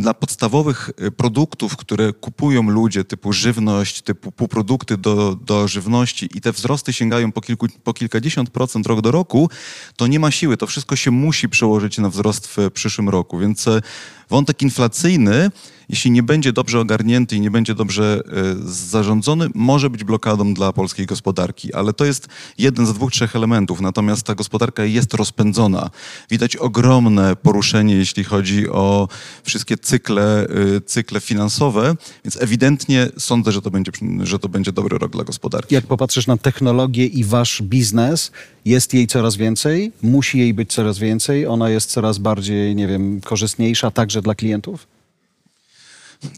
[0.00, 6.40] dla podstawowych e, produktów, które kupują ludzie, typu żywność, typu półprodukty do, do żywności i
[6.40, 9.50] te wzrosty sięgają po, kilku, po kilkadziesiąt procent rok do roku,
[9.96, 10.56] to nie ma siły.
[10.56, 13.38] To wszystko się musi przełożyć na wzrost w przyszłym roku.
[13.38, 13.82] Więc e,
[14.30, 15.50] wątek inflacyjny,
[15.88, 18.32] jeśli nie będzie dobrze ogarnięty i nie będzie dobrze e,
[18.72, 21.74] zarządzony, może być blokadą dla polskiej gospodarki.
[21.74, 22.28] Ale to jest
[22.58, 23.80] jeden z dwóch, trzech elementów.
[23.80, 25.90] Natomiast ta gospodarka jest rozpędzona.
[26.30, 28.35] Widać ogromne poruszenie, jeśli chodzi
[28.72, 29.08] o
[29.42, 30.46] wszystkie cykle,
[30.76, 35.24] e, cykle finansowe, więc ewidentnie sądzę, że to, będzie, że to będzie dobry rok dla
[35.24, 35.74] gospodarki.
[35.74, 38.30] Jak popatrzysz na technologię i wasz biznes,
[38.64, 43.20] jest jej coraz więcej, musi jej być coraz więcej, ona jest coraz bardziej, nie wiem,
[43.20, 44.95] korzystniejsza także dla klientów?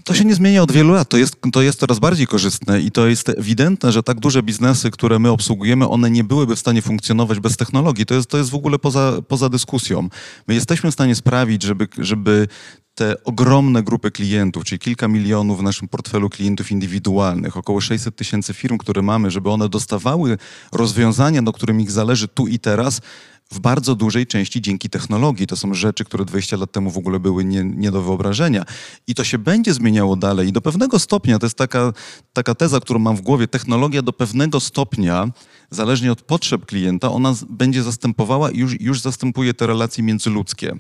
[0.05, 1.09] To się nie zmienia od wielu lat.
[1.09, 4.91] To jest, to jest coraz bardziej korzystne i to jest ewidentne, że tak duże biznesy,
[4.91, 8.07] które my obsługujemy, one nie byłyby w stanie funkcjonować bez technologii.
[8.07, 10.09] To jest, to jest w ogóle poza, poza dyskusją.
[10.49, 12.49] My jesteśmy w stanie sprawić, żeby, żeby
[12.95, 18.55] te ogromne grupy klientów, czyli kilka milionów w naszym portfelu klientów indywidualnych, około 600 tysięcy
[18.55, 20.39] firm, które mamy, żeby one dostawały
[20.73, 23.01] rozwiązania, do którym ich zależy tu i teraz,
[23.51, 25.47] w bardzo dużej części dzięki technologii.
[25.47, 28.65] To są rzeczy, które 20 lat temu w ogóle były nie, nie, do wyobrażenia.
[29.07, 30.49] I to się będzie zmieniało dalej.
[30.49, 31.93] I do pewnego stopnia, to jest taka,
[32.33, 35.29] taka teza, którą mam w głowie, technologia do pewnego stopnia,
[35.71, 40.79] zależnie od potrzeb klienta, ona będzie zastępowała i już, już zastępuje te relacje międzyludzkie.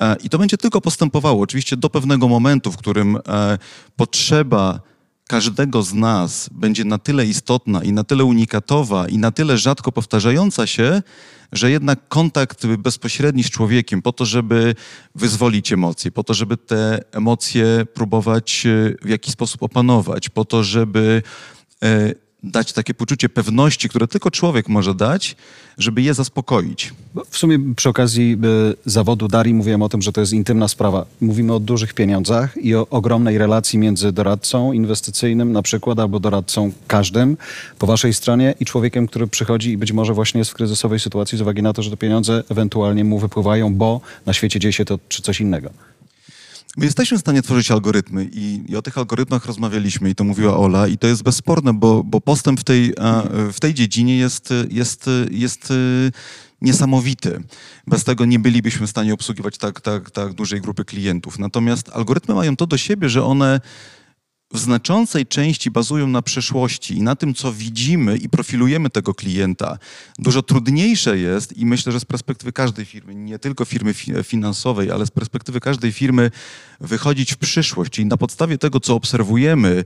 [0.00, 1.42] E, I to będzie tylko postępowało.
[1.42, 3.58] Oczywiście do pewnego momentu, w którym e,
[3.96, 4.80] potrzeba
[5.28, 9.92] każdego z nas będzie na tyle istotna i na tyle unikatowa i na tyle rzadko
[9.92, 11.02] powtarzająca się,
[11.52, 14.74] że jednak kontakt bezpośredni z człowiekiem po to, żeby
[15.14, 20.64] wyzwolić emocje, po to, żeby te emocje próbować e, w jakiś sposób opanować, po to,
[20.64, 21.22] żeby
[22.42, 25.36] dać takie poczucie pewności, które tylko człowiek może dać,
[25.78, 26.94] żeby je zaspokoić.
[27.30, 28.38] W sumie przy okazji
[28.84, 31.06] y, zawodu Darii mówiłem o tym, że to jest intymna sprawa.
[31.20, 36.72] Mówimy o dużych pieniądzach i o ogromnej relacji między doradcą inwestycyjnym na przykład, albo doradcą
[36.86, 37.36] każdym
[37.78, 41.38] po waszej stronie i człowiekiem, który przychodzi i być może właśnie jest w kryzysowej sytuacji
[41.38, 44.84] z uwagi na to, że te pieniądze ewentualnie mu wypływają, bo na świecie dzieje się
[44.84, 45.70] to czy coś innego.
[46.78, 50.56] My jesteśmy w stanie tworzyć algorytmy i, i, o tych algorytmach rozmawialiśmy i to mówiła
[50.56, 52.94] Ola i to jest bezsporne, bo, bo postęp w tej,
[53.52, 55.72] w tej dziedzinie jest, jest, jest
[56.62, 57.42] niesamowity.
[57.86, 61.38] Bez tego nie bylibyśmy w stanie obsługiwać tak, tak, tak dużej grupy klientów.
[61.38, 63.60] Natomiast algorytmy mają to do siebie, że one
[64.52, 69.78] w znaczącej części bazują na przeszłości i na tym, co widzimy i profilujemy tego klienta.
[70.18, 75.06] Dużo trudniejsze jest i myślę, że z perspektywy każdej firmy, nie tylko firmy finansowej, ale
[75.06, 76.30] z perspektywy każdej firmy
[76.80, 79.84] wychodzić w przyszłość, czyli na podstawie tego, co obserwujemy,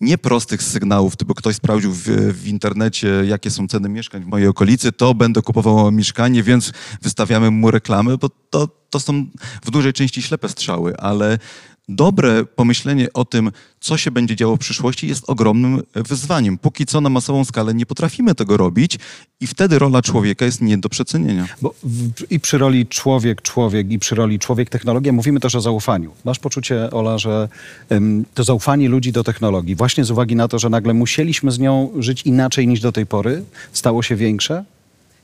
[0.00, 2.02] nie prostych sygnałów, typu ktoś sprawdził w,
[2.42, 6.72] w internecie, jakie są ceny mieszkań w mojej okolicy, to będę kupował mieszkanie, więc
[7.02, 9.26] wystawiamy mu reklamy, bo to, to są
[9.64, 11.38] w dużej części ślepe strzały, ale
[11.88, 16.58] dobre pomyślenie o tym, co się będzie działo w przyszłości, jest ogromnym wyzwaniem.
[16.58, 18.98] Póki co na masową skalę nie potrafimy tego robić
[19.40, 21.46] i wtedy rola człowieka jest nie do przecenienia.
[21.62, 25.60] Bo w, I przy roli człowiek, człowiek i przy roli człowiek, technologia mówimy też o
[25.60, 26.10] zaufaniu.
[26.24, 27.48] Masz poczucie, Ola, że
[27.90, 31.58] um, to zaufanie ludzi do technologii, właśnie z uwagi na to, że nagle musieliśmy z
[31.58, 34.64] nią żyć inaczej niż do tej pory, stało się większe?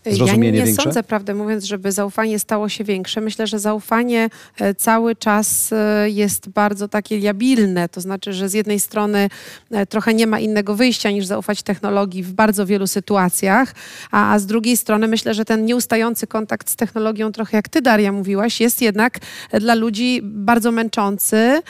[0.06, 0.84] Zrozumienie ja nie większe?
[0.84, 3.20] sądzę, prawdę mówiąc, żeby zaufanie stało się większe.
[3.20, 7.88] Myślę, że zaufanie e, cały czas e, jest bardzo takie liabilne.
[7.88, 9.28] To znaczy, że z jednej strony
[9.70, 13.74] e, trochę nie ma innego wyjścia niż zaufać technologii w bardzo wielu sytuacjach,
[14.10, 17.82] a, a z drugiej strony myślę, że ten nieustający kontakt z technologią, trochę jak ty,
[17.82, 19.18] Daria, mówiłaś, jest jednak
[19.60, 21.62] dla ludzi bardzo męczący.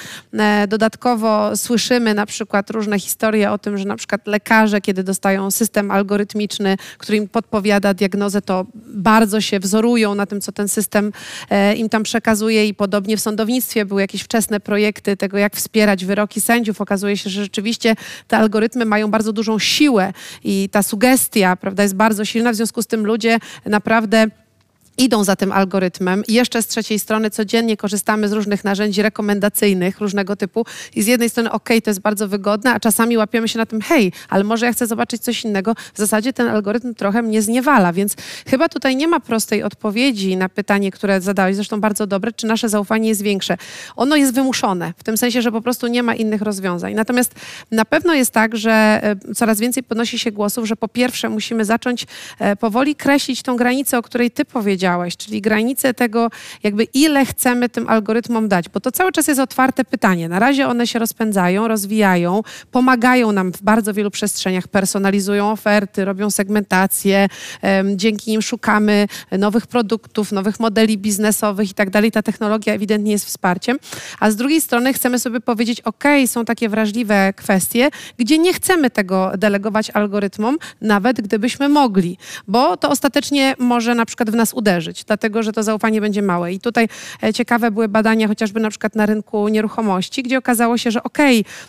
[0.69, 5.91] Dodatkowo słyszymy na przykład różne historie o tym, że na przykład lekarze, kiedy dostają system
[5.91, 11.13] algorytmiczny, który im podpowiada diagnozę, diagnozę, to bardzo się wzorują na tym, co ten system
[11.51, 16.05] e, im tam przekazuje i podobnie w sądownictwie były jakieś wczesne projekty tego, jak wspierać
[16.05, 16.81] wyroki sędziów.
[16.81, 17.97] Okazuje się, że rzeczywiście
[18.29, 20.13] te algorytmy mają bardzo dużą siłę
[20.45, 24.27] i ta sugestia, prawda, jest bardzo silna, w związku z tym ludzie naprawdę
[24.99, 26.23] idą za tym algorytmem.
[26.29, 31.07] I jeszcze z trzeciej strony codziennie korzystamy z różnych narzędzi rekomendacyjnych różnego typu i z
[31.07, 34.45] jednej strony ok, to jest bardzo wygodne, a czasami łapiemy się na tym, hej, ale
[34.45, 35.75] może ja chcę zobaczyć coś innego.
[35.95, 40.49] W zasadzie ten algorytm trochę mnie zniewala, więc chyba tutaj nie ma prostej odpowiedzi na
[40.49, 43.57] pytanie, które zadałeś, zresztą bardzo dobre, czy nasze zaufanie jest większe.
[43.97, 46.95] Ono jest wymuszone, w tym sensie, że po prostu nie ma innych rozwiązań.
[46.95, 47.35] Natomiast
[47.71, 51.65] na pewno jest tak, że e, coraz więcej podnosi się głosów, że po pierwsze musimy
[51.65, 52.07] zacząć
[52.39, 56.31] e, powoli kreślić tą granicę, o której ty powiedziałeś, powiedziałeś, czyli granice tego,
[56.63, 60.29] jakby ile chcemy tym algorytmom dać, bo to cały czas jest otwarte pytanie.
[60.29, 66.31] Na razie one się rozpędzają, rozwijają, pomagają nam w bardzo wielu przestrzeniach, personalizują oferty, robią
[66.31, 67.29] segmentację,
[67.97, 69.07] dzięki nim szukamy
[69.39, 72.13] nowych produktów, nowych modeli biznesowych i tak dalej.
[72.13, 73.79] Ta technologia ewidentnie jest wsparciem,
[74.21, 78.91] a z drugiej strony chcemy sobie powiedzieć, ok, są takie wrażliwe kwestie, gdzie nie chcemy
[78.91, 84.70] tego delegować algorytmom, nawet gdybyśmy mogli, bo to ostatecznie może na przykład w nas uderzyć,
[85.07, 86.53] dlatego że to zaufanie będzie małe.
[86.53, 86.89] I tutaj
[87.23, 91.19] e, ciekawe były badania chociażby na przykład na rynku nieruchomości, gdzie okazało się, że ok,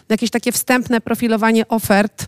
[0.09, 2.27] jakieś takie wstępne profilowanie ofert,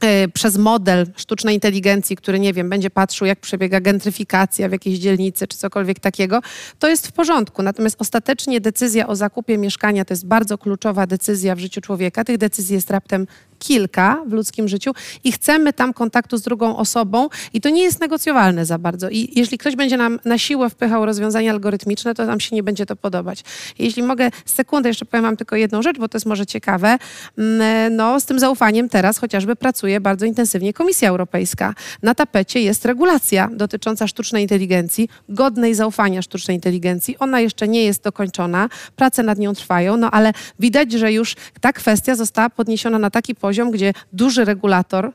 [0.00, 4.98] e, przez model sztucznej inteligencji, który, nie wiem, będzie patrzył, jak przebiega gentryfikacja w jakiejś
[4.98, 6.40] dzielnicy, czy cokolwiek takiego,
[6.78, 7.62] to jest w porządku.
[7.62, 12.24] Natomiast ostatecznie decyzja o zakupie mieszkania to jest bardzo kluczowa decyzja w życiu człowieka.
[12.24, 13.26] Tych decyzji jest raptem
[13.62, 14.92] kilka w ludzkim życiu
[15.24, 19.10] i chcemy tam kontaktu z drugą osobą i to nie jest negocjowalne za bardzo.
[19.10, 22.86] I jeśli ktoś będzie nam na siłę wpychał rozwiązania algorytmiczne, to nam się nie będzie
[22.86, 23.44] to podobać.
[23.78, 26.98] Jeśli mogę sekundę jeszcze powiem wam tylko jedną rzecz, bo to jest może ciekawe.
[27.38, 31.74] Mm, No, z tym zaufaniem teraz chociażby pracuje bardzo intensywnie Komisja Europejska.
[32.02, 37.18] Na tapecie jest regulacja dotycząca sztucznej inteligencji, godnej zaufania sztucznej inteligencji.
[37.18, 41.72] Ona jeszcze nie jest dokończona, prace nad nią trwają, no ale widać, że już ta
[41.72, 45.12] kwestia została podniesiona na taki poziom, gdzie duży regulator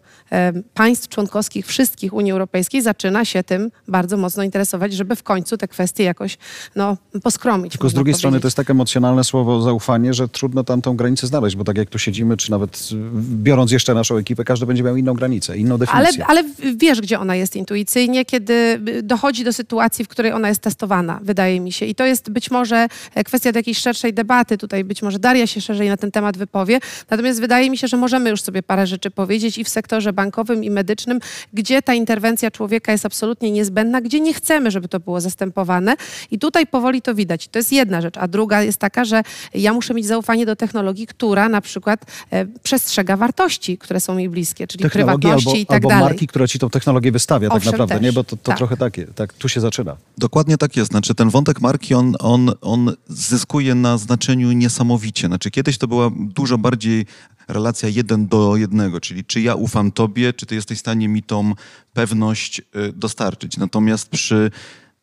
[0.73, 5.67] państw członkowskich, wszystkich Unii Europejskiej zaczyna się tym bardzo mocno interesować, żeby w końcu te
[5.67, 6.37] kwestie jakoś
[6.75, 7.71] no, poskromić.
[7.71, 8.45] Tylko z drugiej strony to powiedzieć.
[8.45, 11.99] jest tak emocjonalne słowo zaufanie, że trudno tam tą granicę znaleźć, bo tak jak tu
[11.99, 15.79] siedzimy, czy nawet y, biorąc jeszcze naszą ekipę, każdy będzie miał inną granicę, inną Ale,
[15.79, 16.25] definicję.
[16.27, 16.43] ale
[16.75, 21.59] wiesz, gdzie ona jest intuicyjnie, kiedy dochodzi do sytuacji, w której ona jest testowana, wydaje
[21.59, 21.85] mi się.
[21.85, 24.57] I to jest być może e, kwestia do jakiejś szerszej debaty.
[24.57, 26.79] Tutaj być może Daria się szerzej na ten temat wypowie.
[27.09, 30.63] Natomiast wydaje mi się, że możemy już sobie parę rzeczy powiedzieć i w sektorze bankowym
[30.63, 31.19] i medycznym,
[31.53, 35.95] gdzie ta interwencja człowieka jest absolutnie niezbędna, gdzie nie chcemy, żeby to było zastępowane.
[36.31, 37.47] I tutaj powoli to widać.
[37.47, 38.17] To jest jedna rzecz.
[38.17, 39.21] A druga jest taka, że
[39.53, 44.29] ja muszę mieć zaufanie do technologii, która na przykład e, przestrzega wartości, które są mi
[44.29, 46.03] bliskie, czyli Technologii prywatności albo, i tak albo dalej.
[46.03, 48.03] marki, która ci tą technologię wystawia tak Owszem, naprawdę, też.
[48.03, 48.13] nie?
[48.13, 48.57] Bo to, to Tak.
[48.57, 49.97] trochę takie, tak, tu się zaczyna.
[50.17, 50.91] Dokładnie tak jest.
[50.91, 55.27] Znaczy ten wątek marki, on, on, on zyskuje na znaczeniu niesamowicie.
[55.27, 57.05] Znaczy kiedyś to była dużo bardziej
[57.47, 61.23] relacja jeden do jednego, czyli czy ja ufam tobie, czy ty jesteś w stanie mi
[61.23, 61.53] tą
[61.93, 63.57] pewność y, dostarczyć.
[63.57, 64.51] Natomiast przy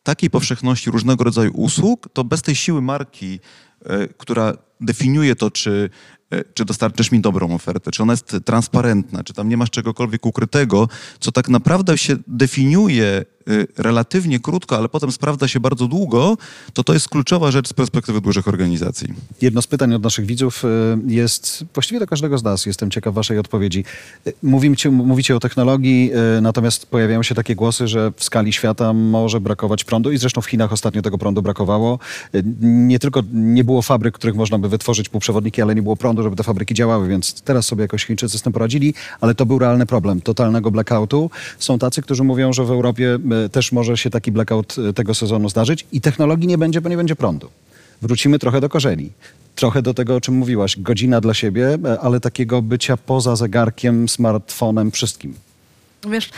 [0.03, 3.39] takiej powszechności różnego rodzaju usług, to bez tej siły marki,
[4.17, 5.89] która definiuje to, czy,
[6.33, 10.25] y, czy dostarczysz mi dobrą ofertę, czy ona jest transparentna, czy tam nie masz czegokolwiek
[10.25, 16.37] ukrytego, co tak naprawdę się definiuje y, relatywnie krótko, ale potem sprawdza się bardzo długo,
[16.73, 19.13] to to jest kluczowa rzecz z perspektywy dużych organizacji.
[19.41, 20.63] Jedno z pytań od naszych widzów
[21.07, 23.83] jest, właściwie do każdego z nas, jestem ciekaw waszej odpowiedzi.
[24.43, 29.83] Mówicie, mówicie o technologii, natomiast pojawiają się takie głosy, że w skali świata może brakować
[29.83, 31.99] prądu i zresztą w Chinach ostatnio tego prądu brakowało.
[32.61, 36.35] Nie tylko nie było fabryk, których można by wytworzyć półprzewodniki, ale nie było prądu, żeby
[36.35, 39.85] te fabryki działały, więc teraz sobie jakoś Chińczycy z tym poradzili, ale to był realny
[39.85, 41.29] problem totalnego blackoutu.
[41.59, 45.15] Są tacy, którzy mówią, że w Europie y, też może się taki blackout y, tego
[45.15, 47.49] sezonu zdarzyć i technologii nie będzie, bo nie będzie prądu
[48.01, 49.09] wrócimy trochę do korzeni.
[49.55, 50.79] Trochę do tego, o czym mówiłaś.
[50.79, 55.33] Godzina dla siebie, e, ale takiego bycia poza zegarkiem, smartfonem, wszystkim.
[56.09, 56.29] Wiesz,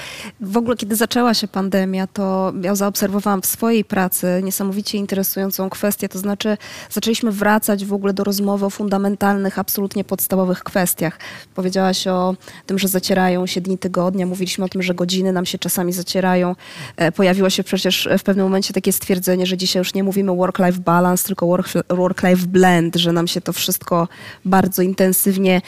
[0.41, 6.09] w ogóle kiedy zaczęła się pandemia, to ja zaobserwowałam w swojej pracy niesamowicie interesującą kwestię,
[6.09, 6.57] to znaczy
[6.89, 11.19] zaczęliśmy wracać w ogóle do rozmowy o fundamentalnych, absolutnie podstawowych kwestiach.
[11.55, 15.57] Powiedziałaś o tym, że zacierają się dni tygodnia, mówiliśmy o tym, że godziny nam się
[15.57, 16.55] czasami zacierają.
[16.97, 20.79] E, Pojawiło się przecież w pewnym momencie takie stwierdzenie, że dzisiaj już nie mówimy work-life
[20.79, 24.07] balance, tylko work- work-life blend, że nam się to wszystko
[24.45, 25.61] bardzo intensywnie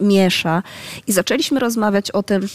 [0.00, 0.62] miesza.
[1.06, 2.48] I zaczęliśmy rozmawiać o tym,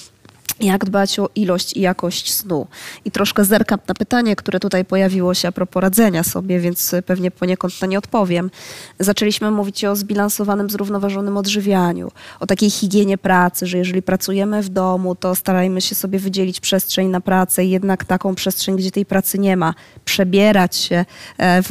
[0.59, 2.67] jak dbać o ilość i jakość snu.
[3.05, 7.31] I troszkę zerkam na pytanie, które tutaj pojawiło się a propos radzenia sobie, więc pewnie
[7.31, 8.51] poniekąd na nie odpowiem.
[8.99, 15.15] Zaczęliśmy mówić o zbilansowanym, zrównoważonym odżywianiu, o takiej higienie pracy, że jeżeli pracujemy w domu,
[15.15, 19.39] to starajmy się sobie wydzielić przestrzeń na pracę i jednak taką przestrzeń, gdzie tej pracy
[19.39, 19.73] nie ma.
[20.05, 21.05] Przebierać się
[21.37, 21.69] e, w,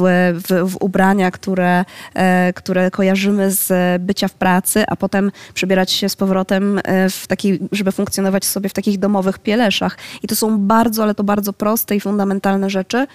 [0.49, 6.09] w, w ubrania, które, e, które kojarzymy z bycia w pracy, a potem przebierać się
[6.09, 9.99] z powrotem e, w takiej, żeby funkcjonować sobie w takich domowych pieleszach.
[10.23, 13.07] I to są bardzo, ale to bardzo proste i fundamentalne rzeczy,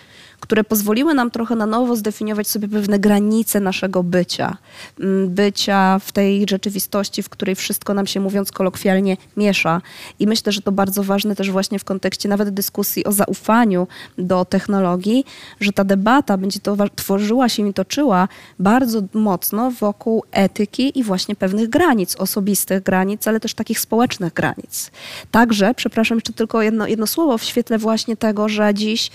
[0.44, 4.58] które pozwoliły nam trochę na nowo zdefiniować sobie pewne granice naszego bycia.
[5.00, 9.82] Mm, Bycia w tej rzeczywistości, w której wszystko nam się, mówiąc kolokwialnie, miesza.
[10.20, 14.46] I myślę, że to bardzo ważne też właśnie w kontekście nawet dyskusji o zaufaniu do
[14.46, 15.26] technologii,
[15.60, 18.28] że ta debata będzie to, tworzyła się i toczyła
[18.60, 24.92] bardzo mocno wokół etyki i właśnie pewnych granic, osobistych granic, ale też takich społecznych granic.
[25.32, 29.12] Także, przepraszam jeszcze tylko jedno, jedno słowo w świetle właśnie tego, że dziś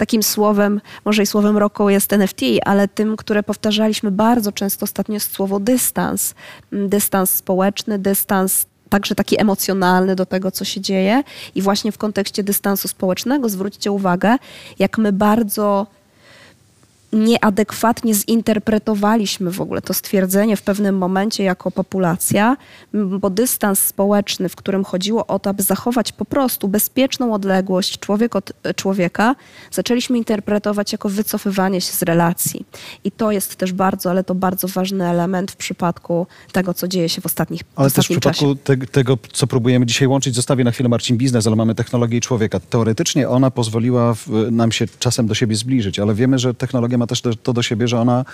[0.00, 5.14] takim słowem, może i słowem roku jest NFT, ale tym, które powtarzaliśmy bardzo często ostatnio
[5.14, 6.34] jest słowo dystans.
[6.72, 11.22] Mm, Dystans społeczny, dystans także taki emocjonalny do tego, co się dzieje.
[11.54, 14.36] I właśnie w kontekście dystansu społecznego zwróćcie uwagę,
[14.78, 15.86] jak my bardzo
[17.12, 22.56] nieadekwatnie zinterpretowaliśmy w ogóle to stwierdzenie w pewnym momencie jako populacja,
[22.94, 28.36] bo dystans społeczny, w którym chodziło o to, aby zachować po prostu bezpieczną odległość człowiek
[28.36, 29.36] od e, człowieka,
[29.70, 32.66] zaczęliśmy interpretować jako wycofywanie się z relacji.
[33.04, 37.08] I to jest też bardzo, ale to bardzo ważny element w przypadku tego, co dzieje
[37.08, 40.64] się w ostatnich w Ale też w przypadku te, tego, co próbujemy dzisiaj łączyć, zostawię
[40.64, 42.60] na chwilę Marcin biznes, ale mamy technologię i człowieka.
[42.60, 47.06] Teoretycznie ona pozwoliła w, nam się czasem do siebie zbliżyć, ale wiemy, że technologia ma
[47.06, 48.24] też to, do siebie, że ona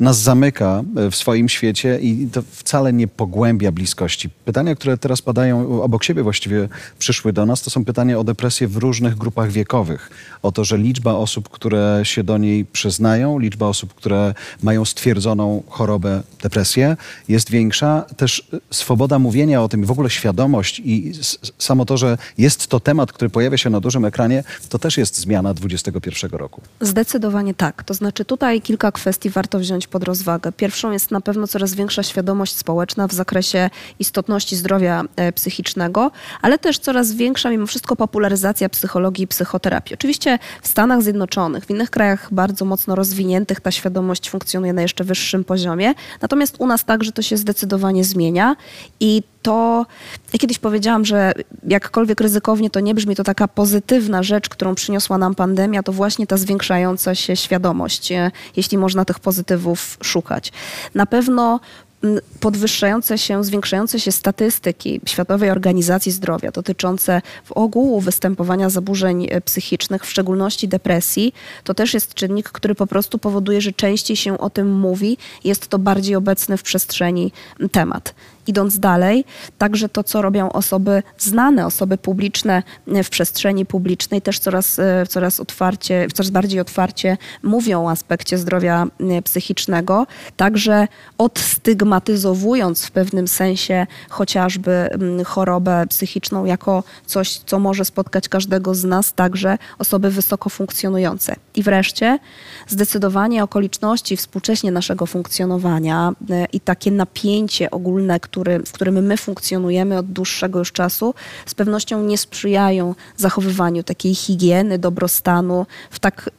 [0.00, 4.30] nas zamyka e, w swoim świecie i to wcale nie pogłębia bliskości.
[4.44, 8.68] Pytania, które teraz padają obok siebie właściwie przyszły do nas, to są pytania o depresję
[8.68, 10.10] w różnych grupach wiekowych.
[10.42, 15.62] O to, że liczba osób, które się do niej przyznają, liczba osób, które mają stwierdzoną
[15.68, 16.96] chorobę, depresję,
[17.28, 18.04] jest większa.
[18.16, 21.12] Też e, swoboda mówienia o tym, w ogóle świadomość i
[21.58, 25.18] samo to, że jest to temat, który pojawia się na dużym ekranie, to też jest
[25.18, 26.60] zmiana XXI roku.
[26.80, 27.84] Zdecydowanie tak.
[27.84, 30.52] To znaczy tutaj kilka kwestii warto wziąć pod rozwagę.
[30.52, 36.10] Pierwszą jest na pewno coraz większa świadomość społeczna w zakresie istotności zdrowia e, psychicznego,
[36.42, 39.94] ale też coraz większa mimo wszystko popularyzacja psychologii i psychoterapii.
[39.94, 45.04] Oczywiście w Stanach Zjednoczonych, w innych krajach bardzo mocno rozwiniętych ta świadomość funkcjonuje na jeszcze
[45.04, 48.56] wyższym poziomie, natomiast u nas także to się zdecydowanie zmienia
[49.00, 49.86] i to,
[50.32, 51.32] ja kiedyś powiedziałam, że
[51.68, 56.26] jakkolwiek ryzykownie to nie brzmi, to taka pozytywna rzecz, którą przyniosła nam pandemia, to właśnie
[56.26, 60.52] ta zwiększająca się świadomość, e, jeśli można tych pozytywów szukać.
[60.94, 61.60] Na pewno
[62.40, 70.06] podwyższające się, zwiększające się statystyki Światowej Organizacji Zdrowia dotyczące w ogółu występowania zaburzeń e, psychicznych,
[70.06, 74.50] w szczególności depresji, to też jest czynnik, który po prostu powoduje, że częściej się o
[74.50, 77.32] tym mówi, jest to bardziej obecny w przestrzeni
[77.72, 78.14] temat.
[78.46, 79.24] Idąc dalej,
[79.58, 85.06] także to, co robią osoby znane, osoby publiczne e, w przestrzeni publicznej, też coraz, e,
[85.08, 93.28] coraz, otwarcie, coraz bardziej otwarcie mówią o aspekcie zdrowia e, psychicznego, także odstygmatyzowując w pewnym
[93.28, 94.88] sensie chociażby
[95.26, 101.36] chorobę psychiczną jako coś, co może spotkać każdego z nas, także osoby wysoko funkcjonujące.
[101.54, 102.18] I wreszcie
[102.68, 106.12] zdecydowanie okoliczności współcześnie naszego funkcjonowania
[106.52, 111.14] i takie napięcie ogólne, który, w którym my funkcjonujemy od dłuższego już czasu,
[111.46, 116.30] z pewnością nie sprzyjają zachowywaniu takiej higieny, dobrostanu w tak,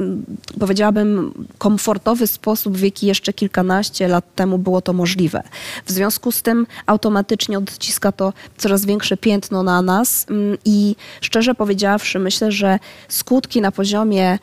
[0.60, 5.44] powiedziałabym, komfortowy sposób, w jaki jeszcze kilkanaście lat temu było to możliwe.
[5.86, 11.56] W związku z tym automatycznie odciska to coraz większe piętno na nas mm, i szczerze
[11.56, 12.80] powiedziawszy, myślę, że
[13.10, 14.40] skutki na poziomie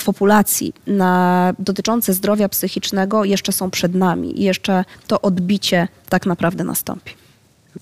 [0.00, 6.26] w populacji na, dotyczące zdrowia psychicznego jeszcze są przed nami i jeszcze to odbicie tak
[6.26, 7.12] naprawdę nastąpi.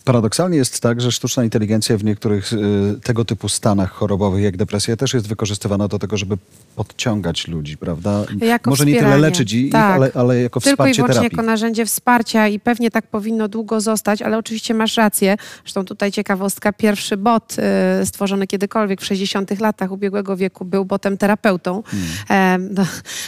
[0.05, 2.57] Paradoksalnie jest tak, że sztuczna inteligencja w niektórych y,
[3.03, 6.37] tego typu stanach chorobowych, jak depresja, też jest wykorzystywana do tego, żeby
[6.77, 8.25] podciągać ludzi, prawda?
[8.41, 9.23] Jako Może nie tyle wspieranie.
[9.23, 9.95] leczyć ich, Tak.
[9.97, 11.37] ale, ale jako Tylko i wsparcie wyłącznie terapii.
[11.37, 15.37] jako narzędzie wsparcia i pewnie tak powinno długo zostać, ale oczywiście masz rację.
[15.63, 17.57] Zresztą tutaj ciekawostka, pierwszy bot
[18.03, 21.83] y, stworzony kiedykolwiek w 60 latach ubiegłego wieku był botem terapeutą.
[22.31, 22.87] E, no,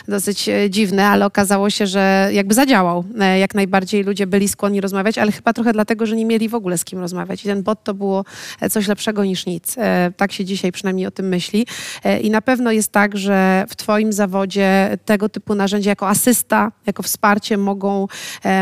[0.09, 3.05] dosyć e, dziwne, ale okazało się, że jakby zadziałał.
[3.20, 6.54] E, jak najbardziej ludzie byli skłonni rozmawiać, ale chyba trochę dlatego, że nie mieli w
[6.54, 7.44] ogóle z kim rozmawiać.
[7.44, 8.24] I ten bot to było
[8.60, 9.78] e, coś lepszego niż nic.
[9.78, 11.66] E, tak się dzisiaj przynajmniej o tym myśli.
[12.04, 16.72] E, I na pewno jest tak, że w Twoim zawodzie tego typu narzędzia jako asysta,
[16.86, 18.06] jako wsparcie mogą,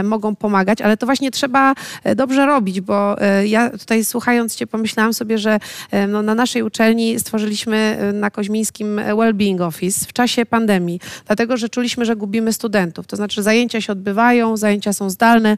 [0.04, 1.74] mogą pomagać, ale to właśnie trzeba
[2.16, 5.58] dobrze robić, bo ja tutaj słuchając Cię pomyślałam sobie, że
[6.08, 12.04] no, na naszej uczelni stworzyliśmy na Koźmińskim Wellbeing Office w czasie pandemii, dlatego że czuliśmy,
[12.04, 13.06] że gubimy studentów.
[13.06, 15.56] To znaczy zajęcia się odbywają, zajęcia są zdalne,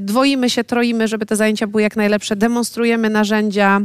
[0.00, 3.80] dwoimy się, troimy, żeby te zajęcia były jak najlepsze, demonstrujemy narzędzia,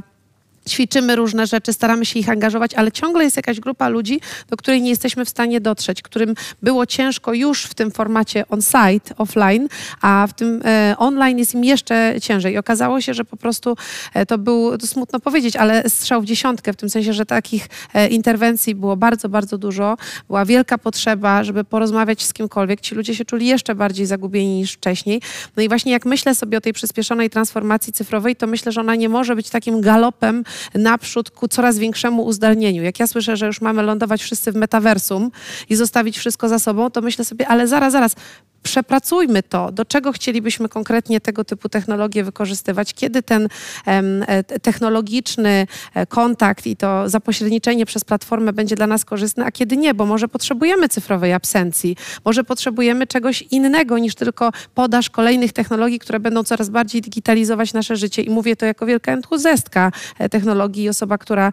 [0.70, 4.82] ćwiczymy różne rzeczy, staramy się ich angażować, ale ciągle jest jakaś grupa ludzi, do której
[4.82, 9.68] nie jesteśmy w stanie dotrzeć, którym było ciężko już w tym formacie on-site, offline,
[10.02, 12.54] a w tym e, online jest im jeszcze ciężej.
[12.54, 13.78] I okazało się, że po prostu
[14.14, 17.68] e, to był, to smutno powiedzieć, ale strzał w dziesiątkę, w tym sensie, że takich
[17.94, 19.98] e, interwencji było bardzo, bardzo dużo.
[20.28, 22.82] Była wielka potrzeba, żeby porozmawiać z kimkolwiek.
[22.82, 25.22] Ci ludzie się czuli jeszcze bardziej zagubieni niż wcześniej.
[25.58, 28.96] No i właśnie jak myślę sobie o tej przyspieszonej transformacji cyfrowej, to myślę, że ona
[28.96, 30.44] nie może być takim galopem
[30.76, 32.84] naprzód ku coraz większemu uzdalnieniu.
[32.84, 35.32] Jak ja słyszę, że już mamy lądować wszyscy w metaversum
[35.70, 38.16] i zostawić wszystko za sobą, to myślę sobie, ale zaraz, zaraz,
[38.64, 43.48] przepracujmy to, do czego chcielibyśmy konkretnie tego typu technologie wykorzystywać, kiedy ten
[43.86, 49.52] e, te- technologiczny e, kontakt i to zapośredniczenie przez platformę będzie dla nas korzystne, a
[49.52, 55.54] kiedy nie, bo może potrzebujemy cyfrowej absencji, może potrzebujemy czegoś innego niż tylko podaż kolejnych
[55.54, 58.22] technologii, które będą coraz bardziej digitalizować nasze życie.
[58.22, 61.52] I mówię to jako wielka entuzjastka e, technologii i osoba, która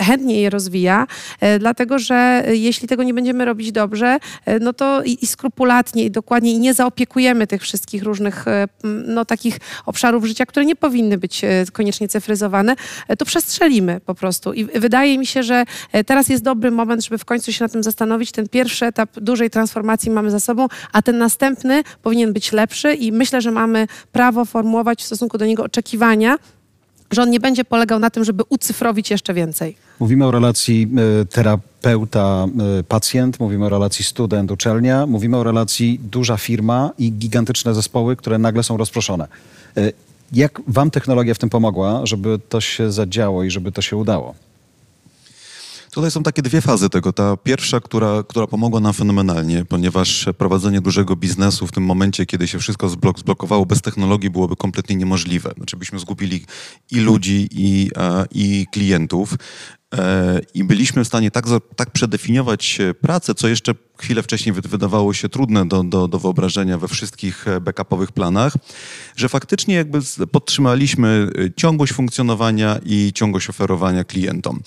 [0.00, 1.06] chętnie je rozwija,
[1.58, 4.18] dlatego że jeśli tego nie będziemy robić dobrze,
[4.60, 9.58] no to i skrupulatnie i dokładnie i nie zaopiekujemy tych wszystkich różnych e, no, takich
[9.86, 12.76] obszarów życia, które nie powinny być e, koniecznie cyfryzowane,
[13.08, 14.52] e, to przestrzelimy po prostu.
[14.52, 15.64] I wydaje mi się, że
[16.06, 18.32] teraz jest dobry moment, żeby w końcu się na tym zastanowić.
[18.32, 23.12] Ten pierwszy etap dużej transformacji mamy za sobą, a ten następny powinien być lepszy i
[23.12, 26.38] myślę, że mamy prawo formułować w stosunku do niego oczekiwania,
[27.12, 29.76] że on nie będzie polegał na tym, żeby ucyfrowić jeszcze więcej.
[30.00, 30.88] Mówimy o relacji
[31.22, 38.38] e, terapeuta-pacjent, mówimy o relacji student-uczelnia, mówimy o relacji duża firma i gigantyczne zespoły, które
[38.38, 39.28] nagle są rozproszone.
[39.76, 39.92] E,
[40.32, 44.34] Jak wam technologia w tym pomogła, żeby to się zadziało i żeby to się udało?
[45.92, 47.12] Tutaj są takie dwie fazy tego.
[47.12, 52.48] Ta pierwsza, która, która pomogła nam fenomenalnie, ponieważ prowadzenie dużego biznesu w tym momencie, kiedy
[52.48, 55.52] się wszystko zblok, zblokowało bez technologii, byłoby kompletnie niemożliwe.
[55.56, 56.44] Znaczy byśmy zgubili
[56.90, 59.34] i ludzi, i, e, i klientów.
[59.94, 61.44] E, I byliśmy w stanie tak,
[61.76, 66.78] tak przedefiniować pracę, co jeszcze chwilę wcześniej wy- wydawało się trudne do, do, do wyobrażenia
[66.78, 68.52] we wszystkich e, backupowych planach,
[69.16, 69.98] że faktycznie jakby
[70.32, 74.62] podtrzymaliśmy ciągłość funkcjonowania i ciągłość oferowania klientom.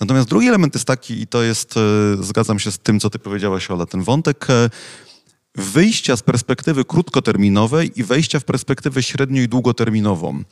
[0.00, 1.80] Natomiast drugi element jest taki, i to jest, e,
[2.22, 4.70] zgadzam się z tym, co ty powiedziałaś, Ola, ten wątek e,
[5.54, 10.44] wyjścia z perspektywy krótkoterminowej i wejścia w perspektywę średnio i długoterminową.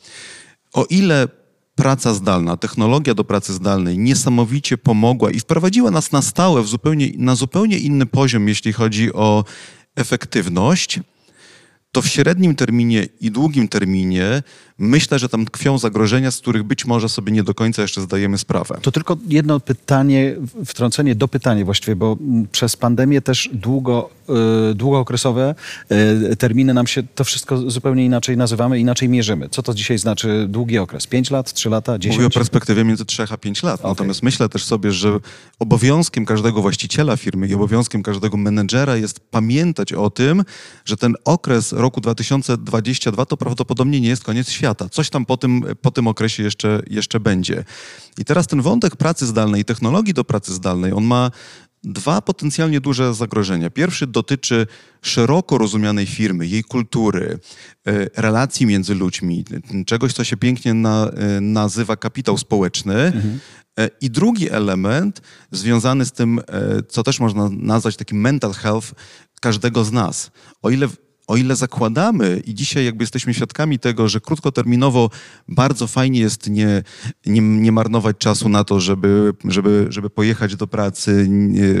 [0.73, 1.27] O ile
[1.75, 7.35] praca zdalna, technologia do pracy zdalnej niesamowicie pomogła i wprowadziła nas na stałe zupełnie, na
[7.35, 9.45] zupełnie inny poziom, jeśli chodzi o
[9.95, 10.99] efektywność,
[11.91, 14.43] to w średnim terminie i długim terminie
[14.79, 18.37] myślę, że tam tkwią zagrożenia, z których być może sobie nie do końca jeszcze zdajemy
[18.37, 18.79] sprawę.
[18.81, 22.17] To tylko jedno pytanie, wtrącenie do pytania właściwie, bo
[22.51, 24.09] przez pandemię też długo,
[24.71, 25.55] y, długookresowe
[26.31, 29.49] y, terminy nam się, to wszystko zupełnie inaczej nazywamy, inaczej mierzymy.
[29.49, 31.07] Co to dzisiaj znaczy długi okres?
[31.07, 32.17] 5 lat, 3 lata, 10?
[32.17, 33.83] Mówię o perspektywie między 3 a 5 lat.
[33.83, 35.19] Natomiast myślę też sobie, że
[35.59, 40.43] obowiązkiem każdego właściciela firmy i obowiązkiem każdego menedżera jest pamiętać o tym,
[40.85, 44.68] że ten okres roku 2022 to prawdopodobnie nie jest koniec świata.
[44.75, 47.63] Coś tam po tym, po tym okresie jeszcze, jeszcze będzie.
[48.17, 51.31] I teraz ten wątek pracy zdalnej, technologii do pracy zdalnej, on ma
[51.83, 53.69] dwa potencjalnie duże zagrożenia.
[53.69, 54.67] Pierwszy dotyczy
[55.01, 57.39] szeroko rozumianej firmy, jej kultury,
[57.87, 59.45] e, relacji między ludźmi,
[59.85, 63.13] czegoś, co się pięknie na, e, nazywa kapitał społeczny.
[63.79, 66.41] E, I drugi element związany z tym,
[66.89, 68.91] co też można nazwać takim mental health
[69.41, 70.31] każdego z nas.
[70.61, 70.87] O ile
[71.29, 75.09] o ile zakładamy i dzisiaj jakby jesteśmy świadkami tego, że krótkoterminowo
[75.47, 76.83] bardzo fajnie jest nie,
[77.25, 81.29] nie, nie marnować czasu na to, żeby, żeby, żeby pojechać do pracy,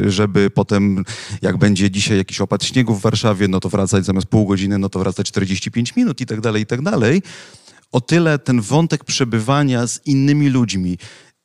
[0.07, 1.03] żeby potem
[1.41, 4.89] jak będzie dzisiaj jakiś opad śniegu w Warszawie, no to wracać zamiast pół godziny, no
[4.89, 7.21] to wracać 45 minut i tak dalej, i tak dalej.
[7.91, 10.97] O tyle ten wątek przebywania z innymi ludźmi,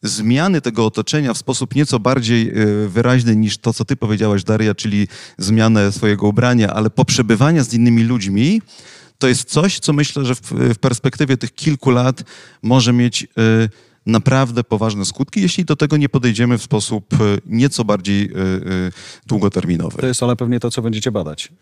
[0.04, 4.74] zmiany tego otoczenia w sposób nieco bardziej e, wyraźny niż to, co ty powiedziałaś, Daria,
[4.74, 8.62] czyli zmianę swojego ubrania, ale poprzebywania z innymi ludźmi,
[9.18, 12.22] to jest coś, co myślę, że w, perspektywie tych kilku lat
[12.62, 13.26] może mieć e,
[14.06, 18.30] naprawdę poważne skutki, jeśli do tego nie podejdziemy w sposób e, nieco bardziej e, e,
[19.26, 19.98] długoterminowy.
[19.98, 21.52] To jest ale pewnie to, co będziecie badać.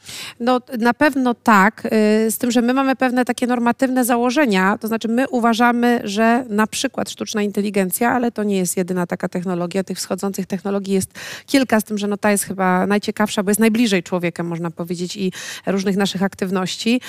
[0.40, 1.88] No na pewno tak,
[2.30, 6.66] z tym, że my mamy pewne takie normatywne założenia, to znaczy my uważamy, że na
[6.66, 11.10] przykład sztuczna inteligencja, ale to nie jest jedyna taka technologia, tych wschodzących technologii jest
[11.46, 15.16] kilka, z tym, że no ta jest chyba najciekawsza, bo jest najbliżej człowieka, można powiedzieć,
[15.16, 15.32] i
[15.66, 17.00] różnych naszych aktywności,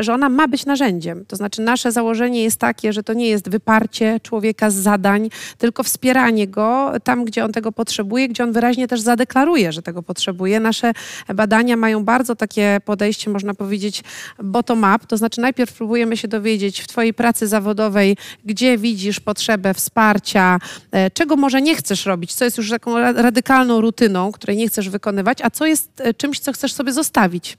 [0.00, 1.24] że ona ma być narzędziem.
[1.26, 5.82] To znaczy nasze założenie jest takie, że to nie jest wyparcie człowieka z zadań, tylko
[5.82, 10.60] wspieranie go tam, gdzie on tego potrzebuje, gdzie on wyraźnie też zadeklaruje, że tego potrzebuje.
[10.60, 10.92] Nasze
[11.34, 14.02] badania mają bardzo takie podejście, można powiedzieć,
[14.42, 20.58] bottom-up, to znaczy najpierw próbujemy się dowiedzieć w twojej pracy zawodowej, gdzie widzisz potrzebę wsparcia,
[20.90, 24.68] e, czego może nie chcesz robić, co jest już taką ra- radykalną rutyną, której nie
[24.68, 27.56] chcesz wykonywać, a co jest e, czymś, co chcesz sobie zostawić.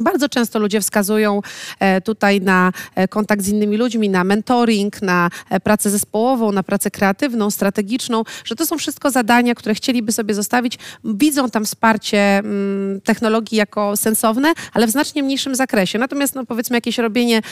[0.00, 1.40] Bardzo często ludzie wskazują
[1.80, 6.62] e, tutaj na e, kontakt z innymi ludźmi, na mentoring, na e, pracę zespołową, na
[6.62, 10.78] pracę kreatywną, strategiczną, że to są wszystko zadania, które chcieliby sobie zostawić.
[11.04, 15.98] Widzą tam wsparcie mm, technologii jako sensowne, ale w znacznie mniejszym zakresie.
[15.98, 17.42] Natomiast no, powiedzmy jakieś robienie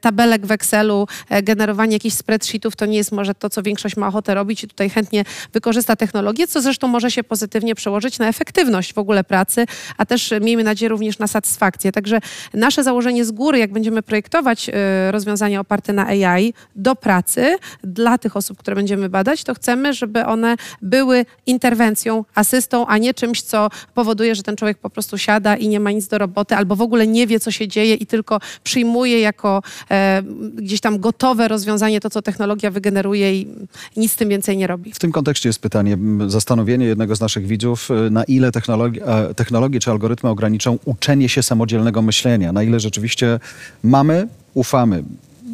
[0.00, 1.06] tabelek w Excelu,
[1.42, 4.90] generowanie jakichś spreadsheetów, to nie jest może to, co większość ma ochotę robić i tutaj
[4.90, 10.06] chętnie wykorzysta technologię, co zresztą może się pozytywnie przełożyć na efektywność w ogóle pracy, a
[10.06, 11.92] też miejmy nadzieję również na satysfakcję satysfakcję.
[11.92, 12.20] Także
[12.54, 14.72] nasze założenie z góry, jak będziemy projektować y,
[15.12, 20.24] rozwiązania oparte na AI do pracy dla tych osób, które będziemy badać, to chcemy, żeby
[20.24, 25.56] one były interwencją, asystą, a nie czymś, co powoduje, że ten człowiek po prostu siada
[25.56, 28.06] i nie ma nic do roboty, albo w ogóle nie wie, co się dzieje i
[28.06, 30.22] tylko przyjmuje jako e,
[30.54, 33.48] gdzieś tam gotowe rozwiązanie to, co technologia wygeneruje i
[33.96, 34.92] nic z tym więcej nie robi.
[34.92, 39.34] W tym kontekście jest pytanie, zastanowienie jednego z naszych widzów, y, na ile technologi- e,
[39.34, 43.40] technologie czy algorytmy ograniczą uczenie się samodzielnego myślenia, na ile rzeczywiście
[43.82, 45.02] mamy, ufamy.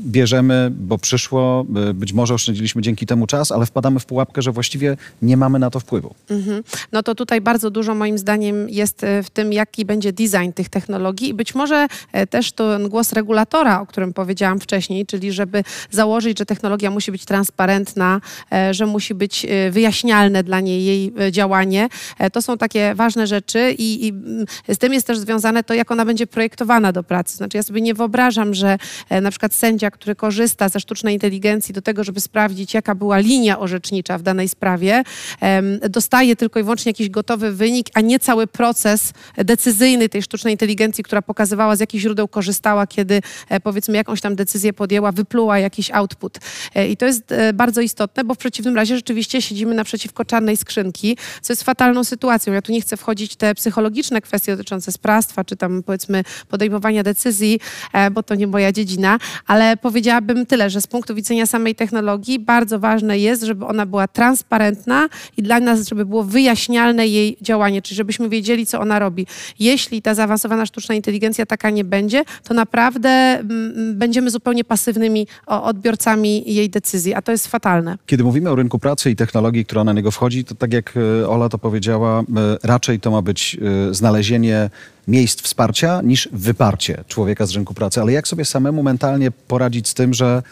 [0.06, 4.52] Bierzemy, bo przyszło, y, być może oszczędziliśmy dzięki temu czas, ale wpadamy w pułapkę, że
[4.52, 6.14] właściwie nie mamy na to wpływu.
[6.30, 6.62] Mhm.
[6.92, 10.68] No to tutaj bardzo dużo moim zdaniem jest e, w tym, jaki będzie design tych
[10.68, 15.64] technologii i być może e, też ten głos regulatora, o którym powiedziałam wcześniej, czyli żeby
[15.90, 18.20] założyć, że technologia musi być transparentna,
[18.52, 21.88] e, że musi być e, wyjaśnialne dla niej jej e, działanie.
[22.18, 25.74] E, To są takie ważne rzeczy i, i mm, z tym jest też związane to,
[25.74, 27.36] jak ona będzie projektowana do pracy.
[27.36, 28.78] Znaczy ja sobie nie wyobrażam, że
[29.08, 33.18] e, na przykład sędzia, który korzysta ze sztucznej inteligencji do tego, żeby sprawdzić, jaka była
[33.18, 35.02] linia orzecznicza w danej sprawie,
[35.90, 41.04] dostaje tylko i wyłącznie jakiś gotowy wynik, a nie cały proces decyzyjny tej sztucznej inteligencji,
[41.04, 45.90] która pokazywała, z jakich źródeł korzystała, kiedy e, powiedzmy jakąś tam decyzję podjęła, wypluła jakiś
[45.90, 46.38] output.
[46.74, 50.56] E, I to jest e, bardzo istotne, bo w przeciwnym razie rzeczywiście siedzimy naprzeciwko czarnej
[50.56, 52.52] skrzynki, co jest fatalną sytuacją.
[52.52, 57.60] Ja tu nie chcę wchodzić te psychologiczne kwestie dotyczące sprawstwa, czy tam powiedzmy podejmowania decyzji,
[58.12, 62.78] bo to nie moja dziedzina, ale powiedziałabym tyle, że z punktu widzenia samej technologii bardzo
[62.78, 67.96] ważne jest, żeby ona była transparentna i dla nas, żeby było wyjaśnialne jej działanie, czyli
[67.96, 69.26] żebyśmy wiedzieli, co ona robi.
[69.58, 76.54] Jeśli ta zaawansowana sztuczna inteligencja taka nie będzie, to naprawdę mm, będziemy zupełnie pasywnymi odbiorcami
[76.54, 77.98] jej decyzji, a to jest fatalne.
[78.06, 81.28] Kiedy mówimy o rynku pracy i technologii, która na niego wchodzi, to tak jak e,
[81.28, 82.24] Ola to powiedziała, e,
[82.62, 83.56] raczej to ma być
[83.90, 84.70] e, znalezienie
[85.08, 88.00] miejsc wsparcia niż wyparcie człowieka z rynku pracy.
[88.00, 90.42] Ale jak sobie samemu mentalnie poradzić z tym, że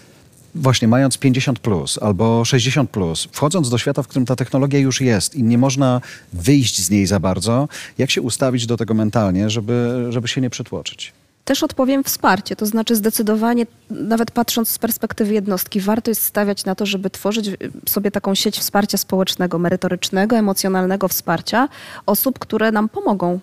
[0.55, 5.01] właśnie mając 50 plus albo 60 plus, wchodząc do świata, w którym ta technologia już
[5.01, 6.01] jest i nie można
[6.33, 10.51] wyjść z niej za bardzo, jak się ustawić do tego mentalnie, żeby, żeby się nie
[10.51, 11.13] przytłoczyć?
[11.45, 16.74] Też odpowiem wsparcie, to znaczy zdecydowanie, nawet patrząc z perspektywy jednostki, warto jest stawiać na
[16.74, 17.57] to, żeby tworzyć y,
[17.88, 21.68] sobie taką sieć wsparcia społecznego, merytorycznego, emocjonalnego wsparcia
[22.07, 23.40] osób, które nam pomogą.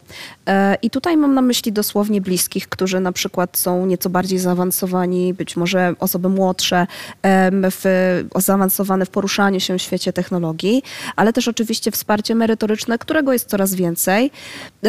[0.47, 5.33] E, I tutaj mam na myśli dosłownie bliskich, którzy na przykład są nieco bardziej zaawansowani,
[5.33, 6.87] być może osoby młodsze,
[7.71, 7.83] w,
[8.35, 10.83] zaawansowane w poruszaniu się w świecie technologii,
[11.15, 14.31] ale też oczywiście wsparcie merytoryczne, którego jest coraz więcej.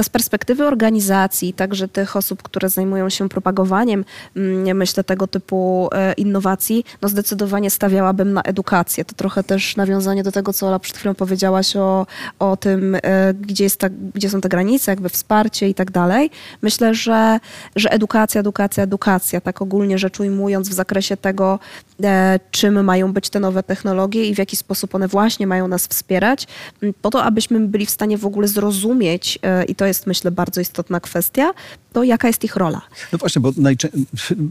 [0.02, 4.04] Z perspektywy organizacji, także tych osób, które zajmują się propagowaniem,
[4.36, 9.04] mm, myślę, tego typu e, innowacji, no zdecydowanie stawiałabym na edukację.
[9.04, 12.06] To trochę też nawiązanie do tego, co Ola przed chwilą powiedziałaś o,
[12.38, 16.30] o tym, e, gdzie, jest ta, gdzie są te granice, jakby wsparcie i tak dalej.
[16.62, 17.40] Myślę, że,
[17.76, 21.58] że edukacja, edukacja, edukacja, tak ogólnie rzecz ujmując w zakresie tego,
[22.02, 25.86] e, czym mają być te nowe technologie i w jaki sposób one właśnie mają nas
[25.86, 26.46] wspierać,
[26.82, 29.38] m, po to, abyśmy byli w stanie w ogóle zrozumieć,
[29.68, 31.50] i to jest myślę bardzo istotna kwestia,
[31.92, 32.82] to jaka jest ich rola.
[33.12, 33.52] No właśnie, bo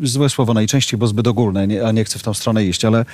[0.04, 3.06] złe słowo najczęściej, bo zbyt ogólne, nie, a nie chcę w tą stronę iść, ale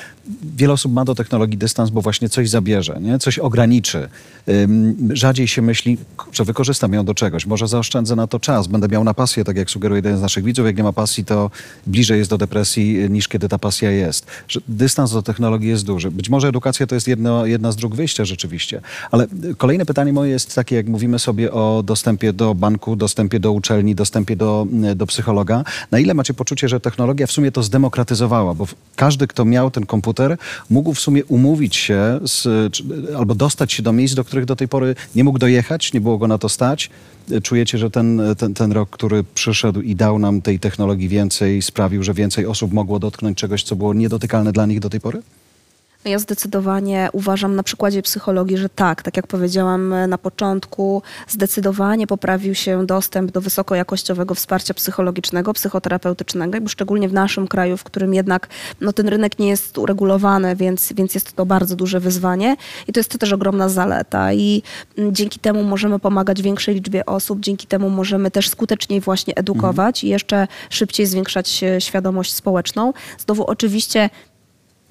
[0.57, 3.19] wiele osób ma do technologii dystans, bo właśnie coś zabierze, nie?
[3.19, 4.09] coś ograniczy.
[4.49, 5.97] Ym, rzadziej się myśli,
[6.31, 9.57] że wykorzystam ją do czegoś, może zaoszczędzę na to czas, będę miał na pasję, tak
[9.57, 11.51] jak sugeruje jeden z naszych widzów, jak nie ma pasji, to
[11.87, 14.25] bliżej jest do depresji y, niż kiedy ta pasja jest.
[14.47, 16.11] Że dystans do technologii jest duży.
[16.11, 20.13] Być może edukacja to jest jedno, jedna z dróg wyjścia rzeczywiście, ale y, kolejne pytanie
[20.13, 24.67] moje jest takie, jak mówimy sobie o dostępie do banku, dostępie do uczelni, dostępie do,
[24.91, 29.27] y, do psychologa, na ile macie poczucie, że technologia w sumie to zdemokratyzowała, bo każdy,
[29.27, 30.37] kto miał ten komputer,
[30.69, 32.47] mógł w sumie umówić się z,
[33.17, 36.17] albo dostać się do miejsc, do których do tej pory nie mógł dojechać, nie było
[36.17, 36.89] go na to stać.
[37.43, 42.03] Czujecie, że ten, ten, ten rok, który przyszedł i dał nam tej technologii więcej, sprawił,
[42.03, 45.21] że więcej osób mogło dotknąć czegoś, co było niedotykalne dla nich do tej pory?
[46.05, 52.07] Ja zdecydowanie uważam na przykładzie psychologii, że tak, tak jak powiedziałam e, na początku, zdecydowanie
[52.07, 58.47] poprawił się dostęp do wysokojakościowego wsparcia psychologicznego, psychoterapeutycznego, szczególnie w naszym kraju, w którym jednak
[58.81, 62.55] no, ten rynek nie jest uregulowany, więc, więc jest to bardzo duże wyzwanie
[62.87, 64.63] i to jest też ogromna zaleta i
[64.97, 70.03] mm, dzięki temu możemy pomagać większej liczbie osób, dzięki temu możemy też skuteczniej właśnie edukować
[70.03, 72.93] i jeszcze szybciej zwiększać e, świadomość społeczną.
[73.17, 74.09] Znowu oczywiście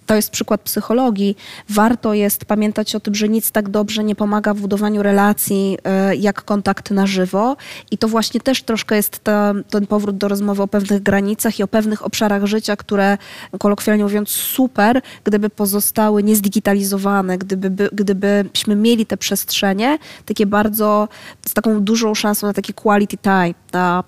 [0.07, 1.37] to jest przykład psychologii.
[1.69, 6.17] Warto jest pamiętać o tym, że nic tak dobrze nie pomaga w budowaniu relacji e,
[6.17, 7.57] jak kontakt na żywo.
[7.91, 11.63] I to właśnie też troszkę jest ta, ten powrót do rozmowy o pewnych granicach i
[11.63, 13.19] o pewnych obszarach życia, które
[13.59, 21.09] kolokwialnie mówiąc super, gdyby pozostały niezdigitalizowane, gdyby, by, gdybyśmy mieli te przestrzenie, takie bardzo
[21.47, 24.05] z taką dużą szansą na taki quality time, na,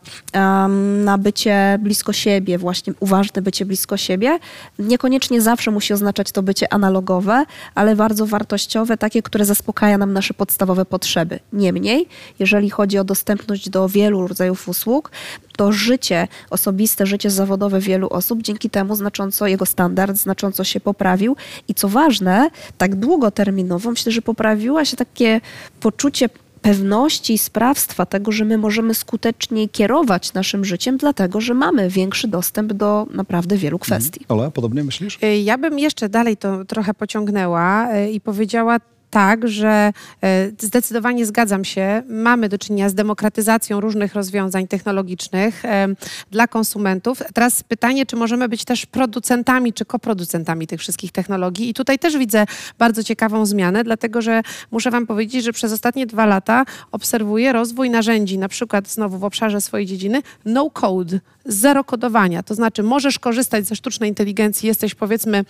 [1.05, 4.39] na bycie blisko siebie, właśnie uważne bycie blisko siebie.
[4.79, 10.35] Niekoniecznie zawsze musi oznaczać to bycie analogowe, ale bardzo wartościowe, takie, które zaspokaja nam nasze
[10.35, 11.41] podstawowe potrzeby.
[11.53, 12.09] Niemniej,
[12.39, 15.11] jeżeli chodzi o dostępność do wielu rodzajów usług,
[15.57, 21.37] to życie osobiste, życie zawodowe wielu osób dzięki temu znacząco, jego standard znacząco się poprawił.
[21.69, 25.41] I co ważne, tak długoterminowo myślę, że poprawiło się takie
[25.81, 26.29] poczucie
[26.63, 32.29] pewności i sprawstwa tego, że my możemy skuteczniej kierować naszym życiem, dlatego że mamy większy
[32.29, 34.21] dostęp do naprawdę wielu kwestii.
[34.29, 35.19] Ola, podobnie myślisz?
[35.23, 38.79] Y, Ja bym jeszcze dalej to trochę pociągnęła y, i powiedziała
[39.11, 39.93] tak, że
[40.23, 42.03] e, zdecydowanie zgadzam się.
[42.09, 45.89] Mamy do czynienia z demokratyzacją różnych rozwiązań technologicznych e,
[46.31, 47.23] dla konsumentów.
[47.35, 51.69] Teraz pytanie, czy możemy być też producentami czy koproducentami tych wszystkich technologii.
[51.69, 52.45] I tutaj też widzę
[52.79, 57.91] bardzo ciekawą zmianę, dlatego że muszę Wam powiedzieć, że przez ostatnie dwa lata obserwuję rozwój
[57.91, 62.43] narzędzi, na przykład znowu w obszarze swojej dziedziny, no code, zero kodowania.
[62.43, 65.45] To znaczy możesz korzystać ze sztucznej inteligencji, jesteś powiedzmy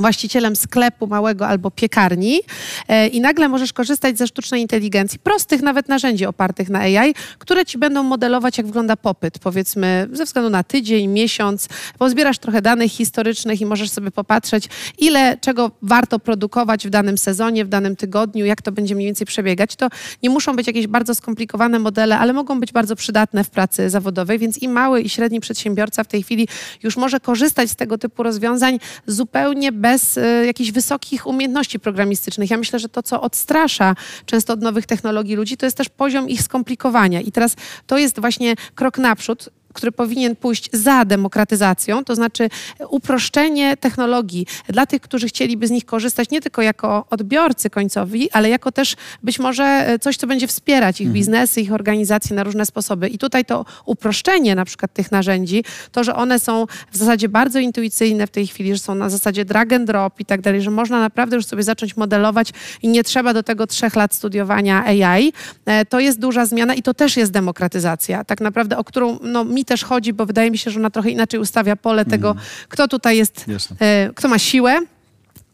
[0.00, 2.40] właścicielem sklepu małego albo piekarni
[2.88, 7.66] e, i nagle możesz korzystać ze sztucznej inteligencji, prostych nawet narzędzi opartych na AI, które
[7.66, 11.68] ci będą modelować, jak wygląda popyt, powiedzmy ze względu na tydzień, miesiąc.
[11.98, 17.64] Pozbierasz trochę danych historycznych i możesz sobie popatrzeć, ile czego warto produkować w danym sezonie,
[17.64, 19.76] w danym tygodniu, jak to będzie mniej więcej przebiegać.
[19.76, 19.88] To
[20.22, 24.38] nie muszą być jakieś bardzo skomplikowane modele, ale mogą być bardzo przydatne w pracy zawodowej,
[24.38, 26.48] więc i mały, i średni przedsiębiorca w tej chwili
[26.82, 32.50] już może korzystać z tego typu rozwiązań zupełnie bez bez y, jakichś wysokich umiejętności programistycznych.
[32.50, 33.94] Ja myślę, że to, co odstrasza
[34.26, 37.20] często od nowych technologii ludzi, to jest też poziom ich skomplikowania.
[37.20, 42.48] I teraz to jest właśnie krok naprzód który powinien pójść za demokratyzacją, to znaczy
[42.88, 48.48] uproszczenie technologii dla tych, którzy chcieliby z nich korzystać nie tylko jako odbiorcy końcowi, ale
[48.48, 51.14] jako też być może e, coś, co będzie wspierać ich Mhm.
[51.14, 53.08] biznesy, ich organizacje na różne sposoby.
[53.08, 57.58] I tutaj to uproszczenie na przykład tych narzędzi, to, że one są w zasadzie bardzo
[57.58, 60.70] intuicyjne w tej chwili, że są na zasadzie drag and drop i tak dalej, że
[60.70, 62.52] można naprawdę już sobie zacząć modelować
[62.82, 65.32] i nie trzeba do tego trzech lat studiowania AI,
[65.66, 69.44] e, to jest duża zmiana i to też jest demokratyzacja, tak naprawdę, o którą no,
[69.44, 72.34] mi też chodzi, bo wydaje mi się, że ona trochę inaczej ustawia pole tego,
[72.68, 73.46] kto tutaj jest,
[73.80, 74.80] e, kto ma siłę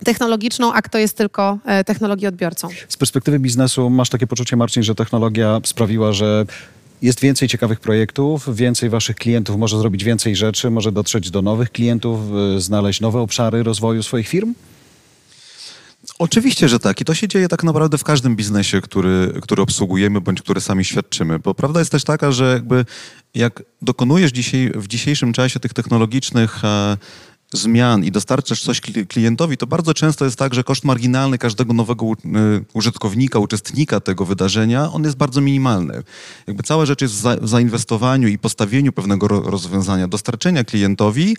[0.04, 2.68] technologiczną, a kto jest tylko e, technologii odbiorcą.
[2.88, 6.46] Z perspektywy biznesu masz takie poczucie, Marcin, że technologia sprawiła, że
[7.02, 11.70] jest więcej ciekawych projektów, więcej waszych klientów może zrobić więcej rzeczy, może dotrzeć do nowych
[11.70, 12.20] klientów,
[12.56, 14.54] y, znaleźć nowe obszary rozwoju swoich firm?
[16.18, 17.00] Oczywiście, że tak.
[17.00, 20.84] I to się dzieje tak naprawdę w każdym biznesie, który, który obsługujemy bądź który sami
[20.84, 21.38] świadczymy.
[21.38, 22.84] Bo prawda jest też taka, że jakby
[23.34, 26.96] jak dokonujesz dzisiaj, w dzisiejszym czasie tych technologicznych e,
[27.52, 31.72] zmian i dostarczasz coś kli- klientowi, to bardzo często jest tak, że koszt marginalny każdego
[31.72, 36.02] nowego y, użytkownika, uczestnika tego wydarzenia, on jest bardzo minimalny.
[36.46, 41.36] Jakby cała rzecz jest w za- w zainwestowaniu i postawieniu pewnego ro- rozwiązania, dostarczenia klientowi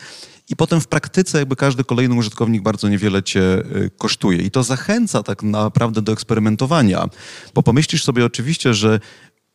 [0.49, 4.38] i potem w praktyce jakby każdy kolejny użytkownik bardzo niewiele cię y, kosztuje.
[4.38, 7.05] I to zachęca tak naprawdę do eksperymentowania,
[7.53, 8.99] bo pomyślisz sobie oczywiście, że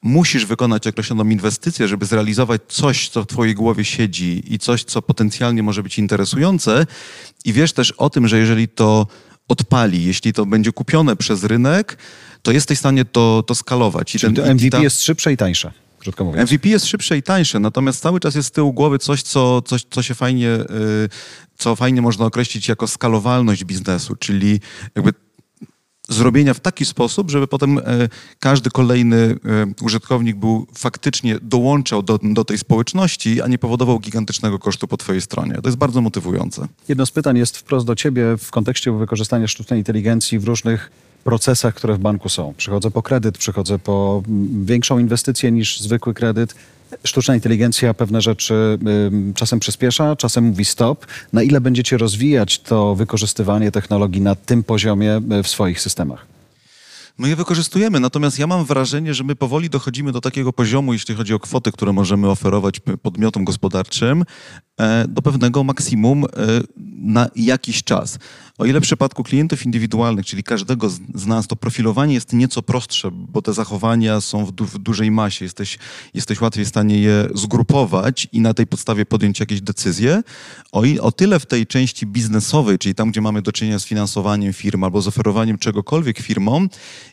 [0.02, 5.02] musisz wykonać określoną inwestycję, żeby zrealizować coś, co w twojej głowie siedzi i coś, co
[5.02, 6.86] potencjalnie może być interesujące
[7.44, 9.06] i wiesz też o tym, że jeżeli to
[9.48, 11.98] odpali, jeśli to będzie kupione przez rynek,
[12.42, 14.14] to jesteś w stanie to, to skalować.
[14.14, 16.50] I Czyli ten- to MVP ta- jest szybsze i tańsze, krótko mówiąc.
[16.50, 19.84] MVP jest szybsze i tańsze, natomiast cały czas jest z tyłu głowy coś, co, coś,
[19.90, 21.08] co się fajnie, y,
[21.58, 24.60] co fajnie można określić jako skalowalność biznesu, czyli
[24.96, 25.12] jakby
[26.12, 27.82] zrobienia w taki sposób, żeby potem e,
[28.40, 34.58] każdy kolejny e, użytkownik był faktycznie dołączał do, do tej społeczności, a nie powodował gigantycznego
[34.58, 35.54] kosztu po twojej stronie.
[35.54, 36.68] To jest bardzo motywujące.
[36.88, 40.90] Jedno z pytań jest wprost do ciebie w kontekście wykorzystania sztucznej inteligencji w różnych
[41.24, 42.54] procesach, które w banku są.
[42.56, 46.54] Przychodzę po kredyt, przychodzę po mm, większą inwestycję niż zwykły kredyt.
[47.04, 51.06] Sztuczna inteligencja pewne rzeczy ym, czasem przyspiesza, czasem mówi stop.
[51.32, 56.26] Na ile będziecie rozwijać to wykorzystywanie technologii na tym poziomie y, w swoich systemach?
[57.18, 61.14] My je wykorzystujemy, natomiast ja mam wrażenie, że my powoli dochodzimy do takiego poziomu, jeśli
[61.14, 64.24] chodzi o kwoty, które możemy oferować podmiotom gospodarczym,
[64.80, 66.28] e, do pewnego maksimum e,
[67.02, 68.18] na jakiś czas.
[68.62, 73.10] O ile w przypadku klientów indywidualnych, czyli każdego z, nas, to profilowanie jest nieco prostsze,
[73.12, 75.44] bo te zachowania są w, du, w dużej masie.
[75.44, 75.78] Jesteś,
[76.14, 80.22] jesteś łatwiej w stanie je zgrupować i na tej podstawie podjąć jakieś decyzje.
[80.72, 83.84] O, i, o tyle w tej części biznesowej, czyli tam, gdzie mamy do czynienia z
[83.84, 86.68] finansowaniem firm albo z oferowaniem czegokolwiek firmom,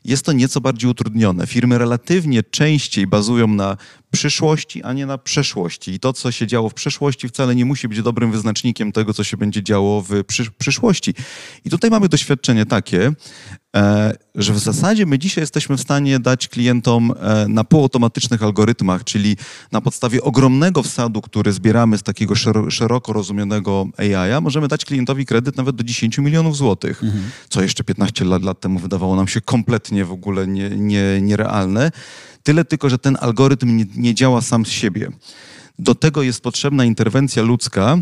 [0.06, 1.47] jest to nieco bardziej utrudnione.
[1.47, 3.78] Firmy relatywnie częściej bazują na
[4.12, 5.91] przyszłości, a nie na przeszłości.
[5.91, 9.24] I to, co się działo w przeszłości, wcale nie musi być dobrym wyznacznikiem tego, co
[9.24, 11.14] się będzie działo w przysz przyszłości.
[11.66, 13.12] I tutaj mamy doświadczenie takie,
[14.36, 19.38] że w zasadzie my dzisiaj jesteśmy w stanie dać klientom e, na półautomatycznych algorytmach, czyli
[19.72, 25.26] na podstawie ogromnego wsadu, który zbieramy z takiego szero szeroko rozumianego AI, możemy dać klientowi
[25.26, 27.24] kredyt nawet do 10 milionów złotych, mhm.
[27.49, 31.91] co jeszcze 15 lat, lat temu wydawało nam się kompletnie w ogóle nie, nie, nierealne.
[32.43, 35.11] Tyle tylko, że ten algorytm nie, nie działa sam z siebie.
[35.80, 37.97] Do tego jest potrzebna interwencja ludzka,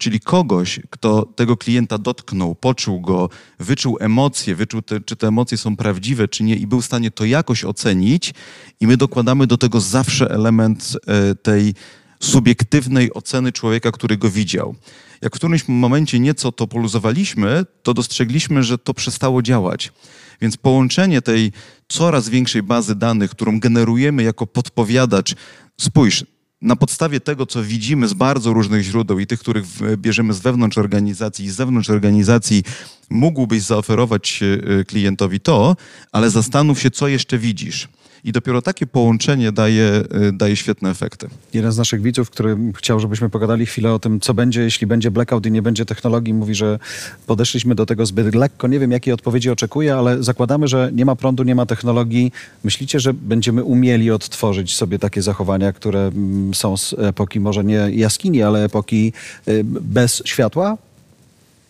[0.00, 3.28] czyli kogoś, kto tego klienta dotknął, poczuł go,
[3.58, 7.10] wyczuł emocje, wyczuł, te, czy te emocje są prawdziwe, czy nie, i był w stanie
[7.10, 8.34] to jakoś ocenić,
[8.80, 11.74] i my dokładamy do tego zawsze element e, tej
[12.20, 14.74] subiektywnej oceny człowieka, który go widział.
[15.22, 19.92] Jak w którymś momencie nieco to poluzowaliśmy, to dostrzegliśmy, że to przestało działać.
[20.40, 21.52] Więc połączenie tej
[21.88, 25.34] coraz większej bazy danych, którą generujemy jako podpowiadacz,
[25.80, 26.24] spójrz,
[26.62, 29.64] na podstawie tego, co widzimy z bardzo różnych źródeł i tych, których
[29.96, 32.62] bierzemy z wewnątrz organizacji i z zewnątrz organizacji,
[33.10, 35.76] mógłbyś zaoferować e, klientowi to,
[36.12, 37.88] ale zastanów się, co jeszcze widzisz.
[38.24, 41.28] I dopiero takie połączenie daje, y, daje świetne efekty.
[41.54, 45.10] Jeden z naszych widzów, który chciał, żebyśmy pogadali chwilę o tym, co będzie, jeśli będzie
[45.10, 46.78] blackout i nie będzie technologii, mówi, że
[47.26, 48.68] podeszliśmy do tego zbyt lekko.
[48.68, 52.32] Nie wiem, jakiej odpowiedzi oczekuje, ale zakładamy, że nie ma prądu, nie ma technologii.
[52.64, 57.90] Myślicie, że będziemy umieli odtworzyć sobie takie zachowania, które mm, są z epoki może nie
[57.90, 59.12] jaskini, ale epoki
[59.48, 60.78] y, bez światła?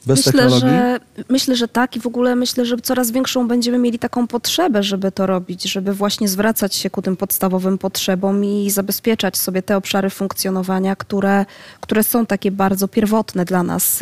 [0.07, 0.69] Bez myślę, technologii?
[0.69, 4.83] Że, myślę, że tak i w ogóle myślę, że coraz większą będziemy mieli taką potrzebę,
[4.83, 9.77] żeby to robić, żeby właśnie zwracać się ku tym podstawowym potrzebom i zabezpieczać sobie te
[9.77, 11.47] obszary funkcjonowania, które,
[11.81, 14.01] które są takie bardzo pierwotne dla nas.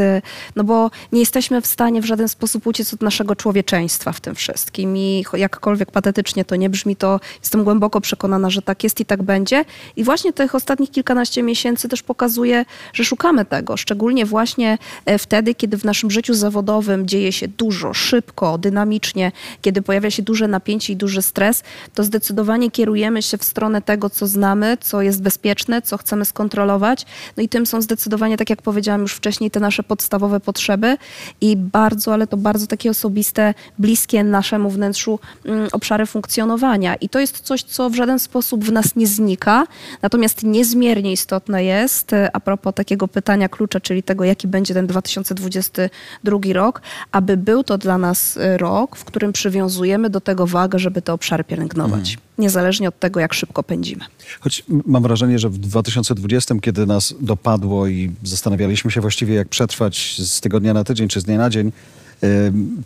[0.56, 4.34] No bo nie jesteśmy w stanie w żaden sposób uciec od naszego człowieczeństwa w tym
[4.34, 9.04] wszystkim i jakkolwiek patetycznie to nie brzmi, to jestem głęboko przekonana, że tak jest i
[9.04, 9.64] tak będzie.
[9.96, 15.54] I właśnie tych ostatnich kilkanaście miesięcy też pokazuje, że szukamy tego, szczególnie właśnie e, wtedy,
[15.54, 19.32] kiedy w naszym życiu zawodowym dzieje się dużo, szybko, dynamicznie,
[19.62, 21.62] kiedy pojawia się duże napięcie i duży stres,
[21.94, 27.06] to zdecydowanie kierujemy się w stronę tego, co znamy, co jest bezpieczne, co chcemy skontrolować.
[27.36, 30.96] No i tym są zdecydowanie, tak jak powiedziałam już wcześniej, te nasze podstawowe potrzeby
[31.40, 36.94] i bardzo, ale to bardzo takie osobiste, bliskie naszemu wnętrzu mm, obszary funkcjonowania.
[36.94, 39.66] I to jest coś, co w żaden sposób w nas nie znika,
[40.02, 44.86] natomiast niezmiernie istotne jest, e, a propos takiego pytania klucza, czyli tego, jaki będzie ten
[44.86, 50.46] 2020 2022 rok, aby był to dla nas y, rok, w którym przywiązujemy do tego
[50.46, 52.10] wagę, żeby te obszary pielęgnować.
[52.10, 52.28] Mhm.
[52.38, 54.04] Niezależnie od tego, jak szybko pędzimy.
[54.40, 60.16] Choć mam wrażenie, że w 2020, kiedy nas dopadło i zastanawialiśmy się właściwie, jak przetrwać
[60.18, 61.72] z tygodnia na tydzień czy z dnia na dzień,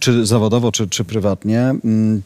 [0.00, 1.74] czy zawodowo, czy, czy prywatnie,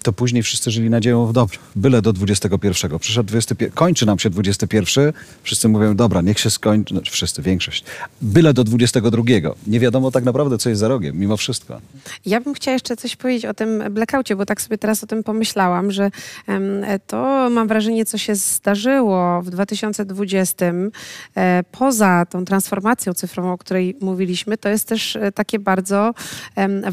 [0.03, 1.59] to później wszyscy żyli nadzieją w dobrze.
[1.77, 2.99] Byle do 21.
[2.99, 7.85] Przyszedł 21, kończy nam się 21, wszyscy mówią, dobra, niech się skończy, znaczy wszyscy, większość.
[8.23, 9.23] Byle do 22.
[9.67, 11.81] Nie wiadomo tak naprawdę, co jest za rogiem, mimo wszystko.
[12.27, 15.23] Ja bym chciała jeszcze coś powiedzieć o tym blackoutie, bo tak sobie teraz o tym
[15.23, 16.11] pomyślałam, że
[17.07, 20.67] to mam wrażenie, co się zdarzyło w 2020,
[21.37, 26.15] e, poza tą transformacją cyfrową, o której mówiliśmy, to jest też e, takie bardzo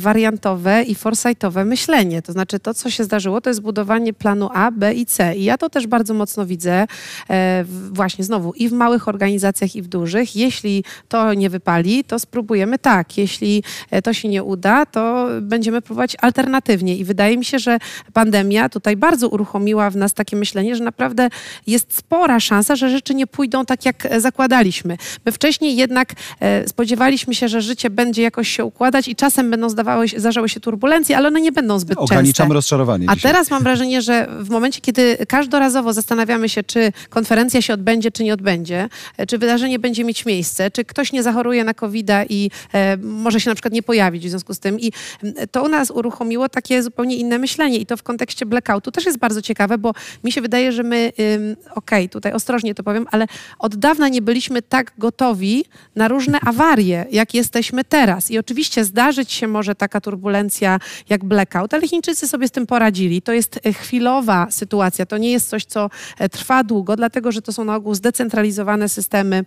[0.03, 2.21] wariantowe i foresightowe myślenie.
[2.21, 5.35] To znaczy to, co się zdarzyło, to jest budowanie planu A, B i C.
[5.35, 6.85] I ja to też bardzo mocno widzę
[7.29, 10.35] e, właśnie znowu i w małych organizacjach, i w dużych.
[10.35, 13.17] Jeśli to nie wypali, to spróbujemy tak.
[13.17, 16.97] Jeśli e, to się nie uda, to będziemy próbować alternatywnie.
[16.97, 17.77] I wydaje mi się, że
[18.13, 21.29] pandemia tutaj bardzo uruchomiła w nas takie myślenie, że naprawdę
[21.67, 24.97] jest spora szansa, że rzeczy nie pójdą tak, jak zakładaliśmy.
[25.25, 29.69] My wcześniej jednak e, spodziewaliśmy się, że życie będzie jakoś się układać i czasem będą
[29.69, 32.15] zdawały zdarzały, zdarzały się turbulencje, ale one nie będą zbyt częste.
[32.15, 33.31] Ograniczamy rozczarowanie A dzisiaj.
[33.31, 38.23] teraz mam wrażenie, że w momencie, kiedy każdorazowo zastanawiamy się, czy konferencja się odbędzie, czy
[38.23, 42.49] nie odbędzie, e, czy wydarzenie będzie mieć miejsce, czy ktoś nie zachoruje na covid i
[42.73, 44.79] e, może się na przykład nie pojawić w związku z tym.
[44.79, 44.91] I
[45.51, 49.17] to u nas uruchomiło takie zupełnie inne myślenie i to w kontekście blackoutu też jest
[49.17, 53.25] bardzo ciekawe, bo mi się wydaje, że my, okej, okay, tutaj ostrożnie to powiem, ale
[53.59, 55.65] od dawna nie byliśmy tak gotowi
[55.95, 58.31] na różne awarie, jak jesteśmy teraz.
[58.31, 60.79] I oczywiście zdarzyć się może może taka turbulencja
[61.09, 63.21] jak blackout, ale Chińczycy sobie z tym poradzili.
[63.21, 67.41] To jest e, chwilowa sytuacja, to nie jest coś, co e, trwa długo, dlatego że
[67.41, 69.45] to są na ogół zdecentralizowane systemy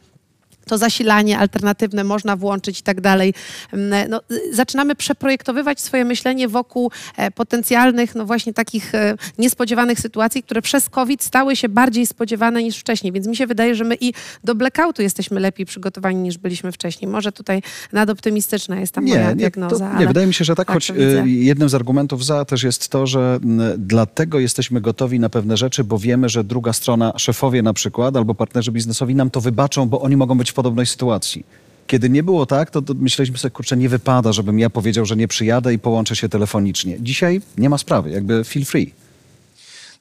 [0.69, 3.35] to zasilanie alternatywne można włączyć i tak dalej.
[3.73, 10.01] Mm, No, y, zaczynamy przeprojektowywać swoje myślenie wokół e, potencjalnych, no właśnie takich e, niespodziewanych
[10.01, 13.13] sytuacji, które przez COVID stały się bardziej spodziewane niż wcześniej.
[13.13, 14.13] Więc mi się wydaje, że my i
[14.45, 17.11] do blackoutu jesteśmy lepiej przygotowani niż byliśmy wcześniej.
[17.11, 17.63] Może tutaj
[17.93, 19.91] nadoptymistyczna jest ta moja diagnoza.
[19.91, 22.63] to, nie, wydaje mi się, że tak, tak choć y, jednym z argumentów za też
[22.63, 27.13] jest to, że m, dlatego jesteśmy gotowi na pewne rzeczy, bo wiemy, że druga strona,
[27.17, 31.47] szefowie na przykład, albo partnerzy biznesowi nam to wybaczą, bo oni mogą być podobnej sytuacji.
[31.87, 35.29] Kiedy nie było tak, to, myśleliśmy sobie, kurczę, nie wypada, żebym ja powiedział, że nie
[35.29, 36.97] przyjadę i połączę się telefonicznie.
[37.01, 38.93] Dzisiaj nie ma sprawy, jakby feel free.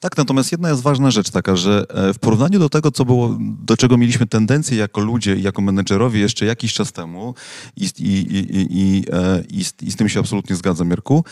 [0.00, 3.38] Tak, natomiast jedna jest ważna rzecz taka, że e, w porównaniu do tego, co było,
[3.40, 7.34] do czego mieliśmy tendencję jako ludzie i jako menedżerowie jeszcze jakiś czas temu
[7.76, 11.24] i, i, i, i, i, e, i, z, i z tym się absolutnie zgadzam, Mirku,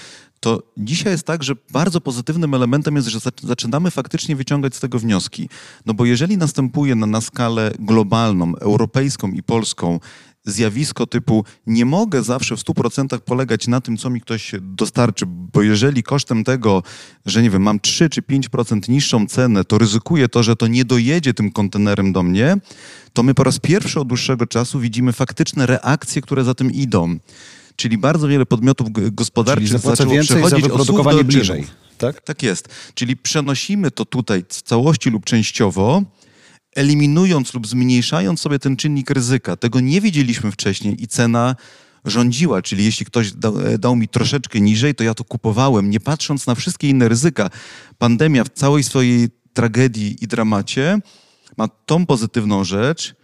[0.45, 4.81] to dzisiaj jest tak, że bardzo pozytywnym elementem jest, że zac- zaczynamy faktycznie wyciągać z
[4.81, 5.49] tego wnioski.
[5.87, 10.01] No bo jeżeli następuje na, na skalę globalną, europejską i polską
[10.45, 15.63] zjawisko typu nie mogę zawsze w 100% polegać na tym, co mi ktoś dostarczy, bo
[15.63, 16.83] jeżeli kosztem tego,
[17.27, 20.85] że nie wiem, mam 3 czy 5% niższą cenę, to ryzykuję to, że to nie
[20.85, 22.57] dojedzie tym kontenerem do mnie,
[23.13, 27.19] to my po raz pierwszy od dłuższego czasu widzimy faktyczne reakcje, które za tym idą.
[27.77, 31.25] Czyli bardzo wiele podmiotów Czyli gospodarczych zapłacę zaczęło więcej za przechodzić od słów wyprodukowanie do
[31.25, 31.67] bliżej.
[31.99, 32.21] Tak?
[32.21, 32.69] Tak jest.
[32.95, 36.03] Czyli przenosimy to tutaj w całości lub częściowo,
[36.77, 39.57] eliminując lub zmniejszając sobie ten czynnik ryzyka.
[39.57, 41.57] Tego nie wiedzieliśmy wcześniej i cena
[42.05, 46.01] rządziła, czyli jeśli ktoś dał, e, dał mi troszeczkę niżej, to ja to kupowałem, nie
[46.01, 47.51] patrząc na wszystkie inne ryzyka.
[47.99, 50.99] Pandemia w całej swojej tragedii i dramacie
[51.57, 53.15] ma tą pozytywną rzecz,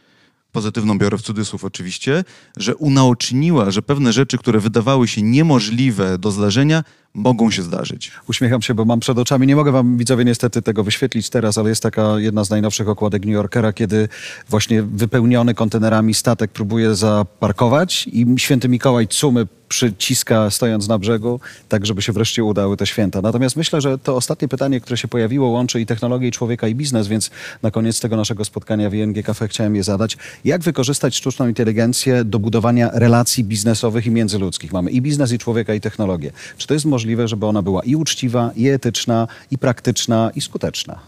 [0.53, 2.25] pozytywną biorę w cudzysłów oczywiście,
[2.57, 6.85] że unaoczniła, że pewne rzeczy, które wydawały się niemożliwe do zdarzenia,
[7.15, 8.13] mogą się zdarzyć.
[8.29, 11.69] Uśmiecham się, bo mam przed oczami, nie mogę wam widzowie niestety tego wyświetlić teraz, ale
[11.69, 14.09] jest taka jedna z najnowszych okładek New Yorkera, kiedy
[14.49, 21.87] właśnie wypełniony kontenerami statek próbuje zaparkować i święty Mikołaj cumy przyciska stojąc na brzegu, tak
[21.87, 23.23] żeby się wreszcie udały te święta.
[23.23, 26.75] Natomiast myślę, że to ostatnie pytanie, które się pojawiło, łączy i technologię, i człowieka, i
[26.75, 27.31] biznes, więc
[27.63, 30.17] na koniec tego naszego spotkania w ING Cafe chciałem je zadać.
[30.45, 34.73] Jak wykorzystać sztuczną inteligencję do budowania relacji biznesowych i międzyludzkich?
[34.73, 36.33] Mamy i biznes, i człowieka, i technologię.
[36.57, 40.99] Czy to jest możliwe, żeby ona była i uczciwa, i etyczna, i praktyczna, i skuteczna?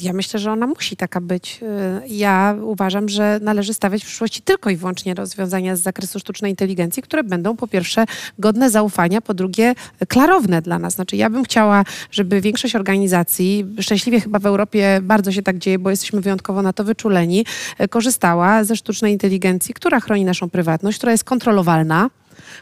[0.00, 1.60] Ja myślę, że ona musi taka być.
[2.04, 6.52] Y, Ja uważam, że należy stawiać w przyszłości tylko i wyłącznie rozwiązania z zakresu sztucznej
[6.52, 8.04] inteligencji, które będą po pierwsze
[8.38, 9.74] godne zaufania, po drugie
[10.08, 10.94] klarowne dla nas.
[10.94, 15.78] Znaczy ja bym chciała, żeby większość organizacji, szczęśliwie chyba w Europie bardzo się tak dzieje,
[15.78, 17.44] bo jesteśmy wyjątkowo na to wyczuleni,
[17.80, 22.10] y, korzystała ze sztucznej inteligencji, która chroni naszą prywatność, która jest kontrolowalna,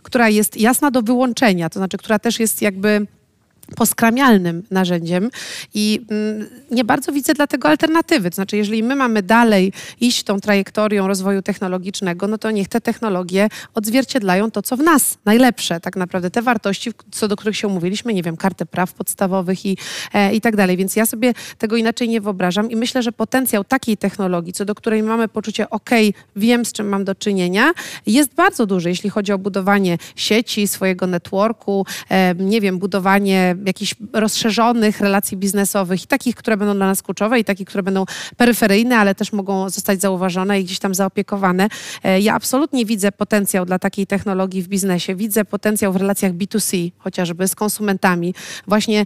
[0.03, 3.07] która jest jasna do wyłączenia, to znaczy, która też jest jakby
[3.77, 5.31] poskramialnym narzędziem
[5.75, 8.31] i mm, nie bardzo widzę dlatego alternatywy.
[8.31, 12.81] To znaczy, jeżeli my mamy dalej iść tą trajektorią rozwoju technologicznego, no to niech te
[12.81, 17.69] technologie odzwierciedlają to, co w nas najlepsze, tak naprawdę te wartości, co do których się
[17.69, 19.79] umówiliśmy, nie wiem, kartę praw podstawowych i,
[20.15, 20.77] e, i tak dalej.
[20.77, 24.75] Więc ja sobie tego inaczej nie wyobrażam i myślę, że potencjał takiej technologii, co do
[24.75, 25.91] której mamy poczucie, ok,
[26.37, 27.73] wiem, z czym mam do czynienia,
[28.07, 33.95] jest bardzo duży, jeśli chodzi o budowanie sieci, swojego networku, e, nie wiem, budowanie jakichś
[34.13, 38.05] rozszerzonych relacji biznesowych i takich, które będą dla nas kluczowe i takich, które będą
[38.37, 41.69] peryferyjne, ale też mogą zostać zauważone i gdzieś tam zaopiekowane.
[42.05, 45.15] E, Ja absolutnie widzę potencjał dla takiej technologii w biznesie.
[45.15, 48.35] Widzę potencjał w relacjach B2C, chociażby z konsumentami.
[48.67, 49.05] Właśnie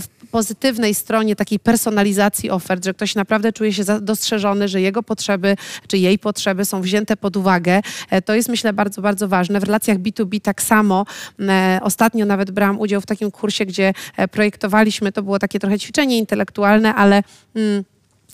[0.00, 5.56] w pozytywnej stronie takiej personalizacji ofert, że ktoś naprawdę czuje się dostrzeżony, że jego potrzeby
[5.88, 7.80] czy jej potrzeby są wzięte pod uwagę.
[8.10, 9.60] E, To jest myślę bardzo, bardzo ważne.
[9.60, 11.06] W relacjach B2B tak samo.
[11.40, 15.78] E, Ostatnio nawet brałam udział w takim kursie, gdzie e, projektowaliśmy, to było takie trochę
[15.78, 17.22] ćwiczenie intelektualne, ale...
[17.54, 17.84] Mm,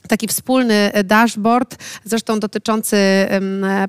[0.07, 2.97] taki wspólny e, dashboard, zresztą dotyczący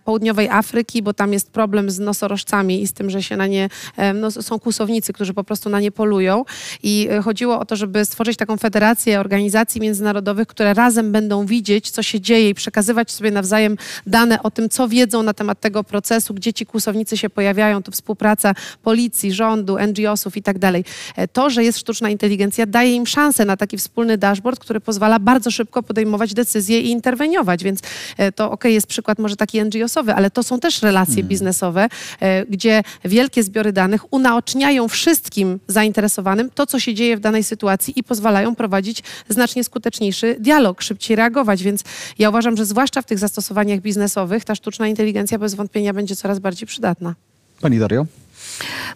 [0.04, 3.70] południowej Afryki, bo tam jest problem z nosorożcami i z tym, że się na nie,
[4.14, 6.46] no, są kłusownicy, którzy po prostu na nie polują.
[6.84, 11.92] I e, chodziło o to, żeby stworzyć taką federację organizacji międzynarodowych, które razem będą widzieć,
[11.92, 15.84] co się dzieje i przekazywać sobie nawzajem dane o tym, co wiedzą na temat tego
[15.84, 18.54] procesu, gdzie ci kłusownicy się pojawiają, to współpraca
[18.84, 20.86] policji, rządu, NGO-sów i tak dalej.
[21.16, 25.20] E, To, że jest sztuczna inteligencja, daje im szansę na taki wspólny dashboard, który pozwala
[25.20, 27.80] bardzo szybko podejmować decyzje i interweniować, więc
[28.18, 31.88] e, to okej, jest przykład może taki NGO-sowy, ale to są też relacje biznesowe,
[32.20, 38.00] e, gdzie wielkie zbiory danych unaoczniają wszystkim zainteresowanym to, co się dzieje w danej sytuacji
[38.00, 41.84] i pozwalają prowadzić znacznie skuteczniejszy dialog, szybciej reagować, więc
[42.20, 46.40] ja uważam, że zwłaszcza w tych zastosowaniach biznesowych ta sztuczna inteligencja bez wątpienia będzie coraz
[46.40, 47.16] bardziej przydatna.
[47.62, 48.06] Pani Dario?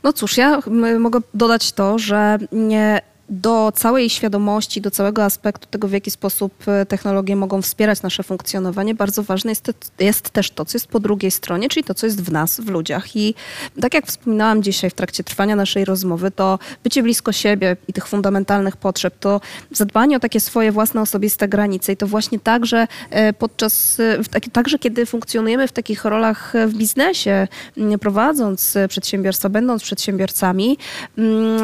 [0.03, 0.59] No cóż, ja
[0.99, 3.01] mogę dodać to, że nie,
[3.31, 8.23] do całej świadomości, do całego aspektu tego, w jaki sposób e, technologie mogą wspierać nasze
[8.23, 11.93] funkcjonowanie, bardzo ważne jest, te, jest też to, co jest po drugiej stronie, czyli to,
[11.93, 13.15] co jest w nas, w ludziach.
[13.15, 13.35] I
[13.81, 18.07] tak jak wspominałam dzisiaj w trakcie trwania naszej rozmowy, to bycie blisko siebie i tych
[18.07, 23.33] fundamentalnych potrzeb, to zadbanie o takie swoje własne osobiste granice i to właśnie także e,
[23.33, 27.47] podczas, e, także kiedy funkcjonujemy w takich rolach w biznesie,
[28.01, 30.77] prowadząc przedsiębiorstwa, będąc przedsiębiorcami,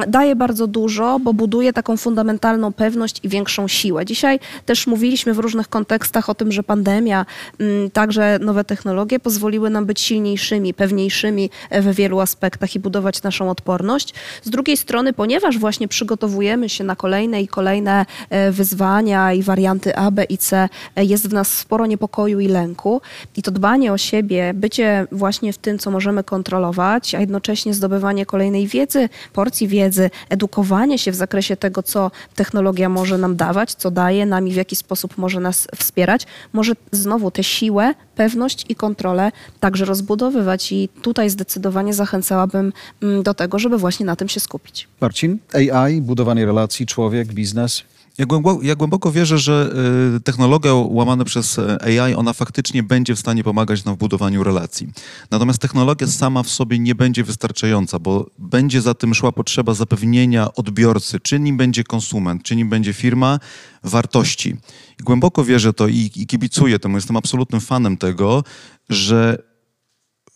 [0.07, 4.05] daje bardzo dużo, bo buduje taką fundamentalną pewność i większą siłę.
[4.05, 7.25] Dzisiaj też mówiliśmy w różnych kontekstach o tym, że pandemia,
[7.59, 13.23] mm, także nowe technologie pozwoliły nam być silniejszymi, pewniejszymi e, we wielu aspektach i budować
[13.23, 14.13] naszą odporność.
[14.43, 19.95] Z drugiej strony, ponieważ właśnie przygotowujemy się na kolejne i kolejne e, wyzwania i warianty
[19.95, 23.01] A, B i C, e, jest w nas sporo niepokoju i lęku.
[23.35, 28.25] I to dbanie o siebie, bycie właśnie w tym, co możemy kontrolować, a jednocześnie zdobywanie
[28.25, 33.91] kolejnej wiedzy, porcji wiedzy, edukowanie się w zakresie tego, co technologia może nam dawać, co
[33.91, 38.75] daje nam i w jaki sposób może nas wspierać, może znowu tę siłę, pewność i
[38.75, 40.71] kontrolę także rozbudowywać.
[40.71, 44.87] I tutaj zdecydowanie zachęcałabym mm, do tego, żeby właśnie na tym się skupić.
[45.01, 47.83] Marcin, AI, budowanie relacji, człowiek, biznes.
[48.17, 49.73] Ja głęboko, ja głęboko wierzę, że
[50.17, 54.43] y, technologia łamana przez e, AI, ona faktycznie będzie w stanie pomagać nam w budowaniu
[54.43, 54.89] relacji.
[55.31, 60.53] Natomiast technologia sama w sobie nie będzie wystarczająca, bo będzie za tym szła potrzeba zapewnienia
[60.53, 63.39] odbiorcy, czy nim będzie konsument, czy nim będzie firma,
[63.83, 64.55] wartości.
[64.99, 68.43] I głęboko wierzę to i, i kibicuję temu, jestem absolutnym fanem tego,
[68.89, 69.43] że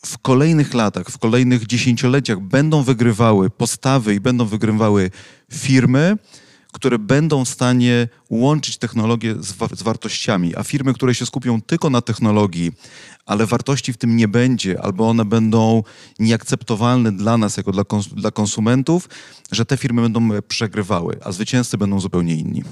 [0.05, 5.11] w kolejnych latach, w kolejnych dziesięcioleciach będą wygrywały postawy i będą wygrywały
[5.53, 6.17] firmy,
[6.71, 11.61] które będą w stanie łączyć technologię z, wa- z wartościami, a firmy, które się skupią
[11.61, 12.71] tylko na technologii,
[13.25, 15.83] ale wartości w tym nie będzie, albo one będą
[16.19, 19.09] nieakceptowalne dla nas, jako dla, kons- dla konsumentów,
[19.51, 22.63] że te firmy będą przegrywały, a zwycięzcy będą zupełnie inni.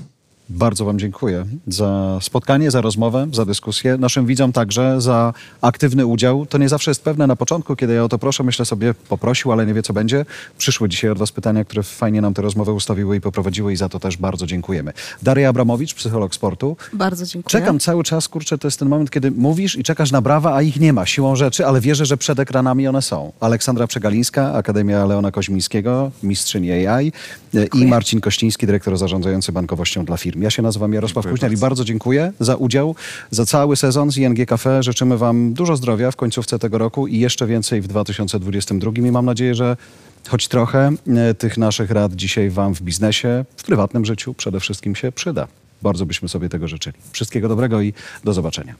[0.49, 3.97] Bardzo Wam dziękuję za spotkanie, za rozmowę, za dyskusję.
[3.97, 6.45] Naszym widzom także za aktywny udział.
[6.45, 9.51] To nie zawsze jest pewne na początku, kiedy ja o to proszę, myślę sobie, poprosił,
[9.51, 10.25] ale nie wie co będzie.
[10.57, 13.89] Przyszły dzisiaj od Was pytania, które fajnie nam tę rozmowę ustawiły i poprowadziły i za
[13.89, 14.93] to też bardzo dziękujemy.
[15.23, 16.77] Daria Abramowicz, psycholog sportu.
[16.93, 17.51] Bardzo dziękuję.
[17.51, 20.61] Czekam cały czas, kurczę, to jest ten moment, kiedy mówisz i czekasz na brawa, a
[20.61, 23.31] ich nie ma siłą rzeczy, ale wierzę, że przed ekranami one są.
[23.39, 27.11] Aleksandra Przegalińska, Akademia Leona Koźmińskiego, mistrzyni AI
[27.55, 31.53] e, i Marcin Kościński, dyrektor zarządzający bankowością dla Ja się nazywam Jarosław Dziękuję Kuźniar i
[31.53, 31.65] bardzo.
[31.65, 32.95] bardzo dziękuję za udział,
[33.31, 34.83] za cały sezon z ING Cafe.
[34.83, 39.25] Życzymy Wam dużo zdrowia w końcówce tego roku i jeszcze więcej w 2022 i mam
[39.25, 39.77] nadzieję, że
[40.29, 44.95] choć trochę e, tych naszych rad dzisiaj Wam w biznesie, w prywatnym życiu przede wszystkim
[44.95, 45.47] się przyda.
[45.81, 46.97] Bardzo byśmy sobie tego życzyli.
[47.11, 48.75] Wszystkiego dobrego i do zobaczenia.